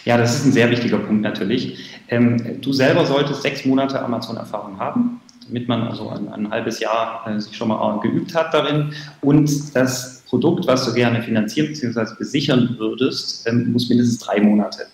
Ja, 0.05 0.17
das 0.17 0.37
ist 0.37 0.47
ein 0.47 0.53
sehr 0.53 0.71
wichtiger 0.71 0.99
Punkt 0.99 1.23
natürlich. 1.23 1.79
Ähm, 2.09 2.61
du 2.61 2.73
selber 2.73 3.05
solltest 3.07 3.43
sechs 3.43 3.65
Monate 3.65 4.01
Amazon-Erfahrung 4.03 4.79
haben, 4.79 5.21
damit 5.47 5.69
man 5.69 5.83
also 5.83 6.09
ein, 6.09 6.29
ein 6.29 6.51
halbes 6.51 6.81
Jahr 6.81 7.27
äh, 7.27 7.39
sich 7.39 7.57
schon 7.57 7.69
mal 7.69 8.01
geübt 8.01 8.35
hat 8.35 8.55
darin. 8.55 8.95
Und 9.21 9.75
das 9.75 10.23
Produkt, 10.29 10.67
was 10.67 10.87
du 10.87 10.95
gerne 10.95 11.23
finanzieren 11.23 11.69
bzw. 11.69 12.15
besichern 12.19 12.77
würdest, 12.79 13.47
ähm, 13.47 13.73
muss 13.73 13.89
mindestens 13.89 14.19
drei 14.19 14.41
Monate 14.41 14.87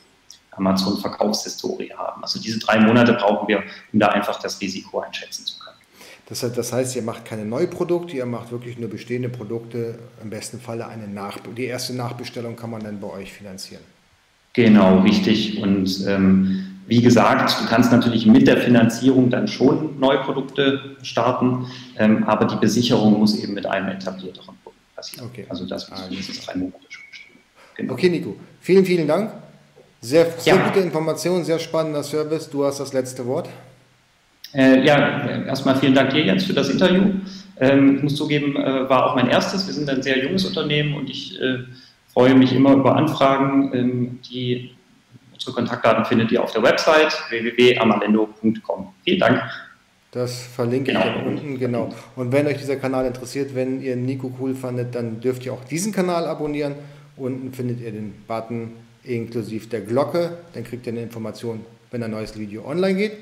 Amazon-Verkaufshistorie 0.53 1.93
haben. 1.97 2.23
Also 2.23 2.41
diese 2.41 2.59
drei 2.59 2.81
Monate 2.81 3.13
brauchen 3.13 3.47
wir, 3.47 3.63
um 3.93 4.01
da 4.01 4.09
einfach 4.09 4.41
das 4.41 4.61
Risiko 4.61 5.01
einschätzen 5.01 5.45
zu 5.45 5.59
können. 5.59 5.77
Das, 6.29 6.41
das 6.41 6.73
heißt, 6.73 6.97
ihr 6.97 7.03
macht 7.03 7.25
keine 7.25 7.45
Neuprodukte, 7.45 8.17
ihr 8.17 8.27
macht 8.27 8.51
wirklich 8.51 8.79
nur 8.79 8.91
bestehende 8.91 9.29
Produkte, 9.29 9.99
im 10.23 10.31
besten 10.31 10.59
Falle 10.59 10.89
eine 10.89 11.07
Nach 11.07 11.39
die 11.57 11.67
erste 11.67 11.95
Nachbestellung 11.95 12.57
kann 12.57 12.71
man 12.71 12.83
dann 12.83 12.99
bei 12.99 13.09
euch 13.09 13.33
finanzieren. 13.33 13.83
Genau, 14.57 15.01
richtig. 15.01 15.63
Und 15.63 16.07
ähm, 16.09 16.65
wie 16.87 17.03
gesagt, 17.03 17.61
du 17.61 17.69
kannst 17.69 17.93
natürlich 17.93 18.25
mit 18.25 18.49
der 18.49 18.57
Finanzierung 18.57 19.29
dann 19.29 19.47
schon 19.49 20.01
neue 20.01 20.19
Produkte 20.19 20.97
starten, 21.03 21.67
ähm, 21.99 22.25
aber 22.25 22.47
die 22.47 22.57
Besicherung 22.57 23.19
muss 23.19 23.39
eben 23.39 23.53
mit 23.53 23.67
einem 23.67 23.89
etablierteren 23.89 24.57
Produkt 24.63 24.97
passieren. 24.97 25.27
Okay. 25.31 25.45
Also 25.51 25.67
das 25.67 25.91
muss 25.91 26.09
mindestens 26.09 26.41
drei 26.47 26.55
Monate 26.57 26.79
schon 26.89 27.05
bestehen. 27.11 27.37
Genau. 27.77 27.93
Okay, 27.93 28.09
Nico. 28.09 28.37
Vielen, 28.61 28.87
vielen 28.87 29.07
Dank. 29.07 29.31
Sehr, 30.01 30.27
sehr 30.39 30.57
ja. 30.57 30.69
gute 30.69 30.81
Information, 30.81 31.45
sehr 31.45 31.59
spannender 31.59 32.03
Service. 32.03 32.49
Du 32.49 32.65
hast 32.65 32.81
das 32.81 32.95
letzte 32.95 33.27
Wort. 33.27 33.51
Äh, 34.55 34.87
ja, 34.87 35.29
erstmal 35.47 35.77
vielen 35.77 35.95
Dank 35.95 36.11
dir 36.11 36.25
jetzt 36.25 36.47
für 36.47 36.55
das 36.55 36.71
Interview. 36.71 37.11
Ähm, 37.61 37.97
ich 37.97 38.03
muss 38.05 38.15
zugeben, 38.15 38.57
äh, 38.57 38.89
war 38.89 39.05
auch 39.05 39.17
mein 39.17 39.29
erstes. 39.29 39.67
Wir 39.67 39.75
sind 39.75 39.91
ein 39.91 40.03
sehr 40.03 40.25
junges 40.25 40.47
Unternehmen 40.47 40.95
und 40.95 41.11
ich 41.11 41.39
äh, 41.43 41.59
freue 42.17 42.35
mich 42.35 42.55
immer 42.55 42.73
über 42.73 42.97
Anfragen. 42.97 43.71
Ähm, 43.75 44.19
die, 44.31 44.71
unsere 45.35 45.53
Kontaktdaten 45.53 46.07
findet 46.07 46.33
ihr 46.33 46.43
auf 46.43 46.51
der 46.51 46.63
Website 46.63 47.13
www.amalendo.com. 47.29 48.95
Vielen 49.05 49.21
Dank. 49.21 49.43
Das 50.13 50.47
verlinke 50.47 50.93
genau. 50.93 51.07
ich 51.07 51.13
dann 51.13 51.27
unten, 51.27 51.59
genau. 51.59 51.91
Und 52.15 52.33
wenn 52.33 52.47
euch 52.47 52.57
dieser 52.57 52.77
Kanal 52.77 53.05
interessiert, 53.05 53.55
wenn 53.55 53.83
ihr 53.83 53.97
Nico 53.97 54.33
cool 54.41 54.55
fandet, 54.55 54.95
dann 54.95 55.21
dürft 55.21 55.45
ihr 55.45 55.53
auch 55.53 55.63
diesen 55.65 55.93
Kanal 55.93 56.25
abonnieren. 56.25 56.75
Unten 57.19 57.53
findet 57.53 57.83
ihr 57.83 57.93
den 57.93 58.15
Button 58.27 58.73
inklusive 59.05 59.67
der 59.67 59.83
Glocke. 59.83 60.39
Dann 60.55 60.65
kriegt 60.65 60.87
ihr 60.87 60.95
eine 60.95 61.03
Information, 61.03 61.67
wenn 61.91 62.03
ein 62.03 62.13
neues 62.13 62.39
Video 62.39 62.67
online 62.67 62.95
geht. 62.95 63.13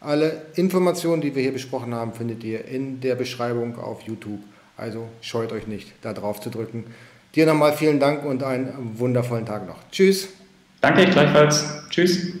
Alle 0.00 0.42
Informationen, 0.56 1.22
die 1.22 1.36
wir 1.36 1.42
hier 1.42 1.52
besprochen 1.52 1.94
haben, 1.94 2.14
findet 2.14 2.42
ihr 2.42 2.64
in 2.64 3.00
der 3.00 3.14
Beschreibung 3.14 3.78
auf 3.78 4.02
YouTube. 4.02 4.40
Also 4.76 5.06
scheut 5.20 5.52
euch 5.52 5.68
nicht, 5.68 5.92
da 6.02 6.14
drauf 6.14 6.40
zu 6.40 6.50
drücken. 6.50 6.86
Dir 7.34 7.46
nochmal 7.46 7.72
vielen 7.72 8.00
Dank 8.00 8.24
und 8.24 8.42
einen 8.42 8.98
wundervollen 8.98 9.46
Tag 9.46 9.66
noch. 9.66 9.78
Tschüss. 9.90 10.28
Danke, 10.80 11.06
gleichfalls. 11.06 11.64
Tschüss. 11.90 12.32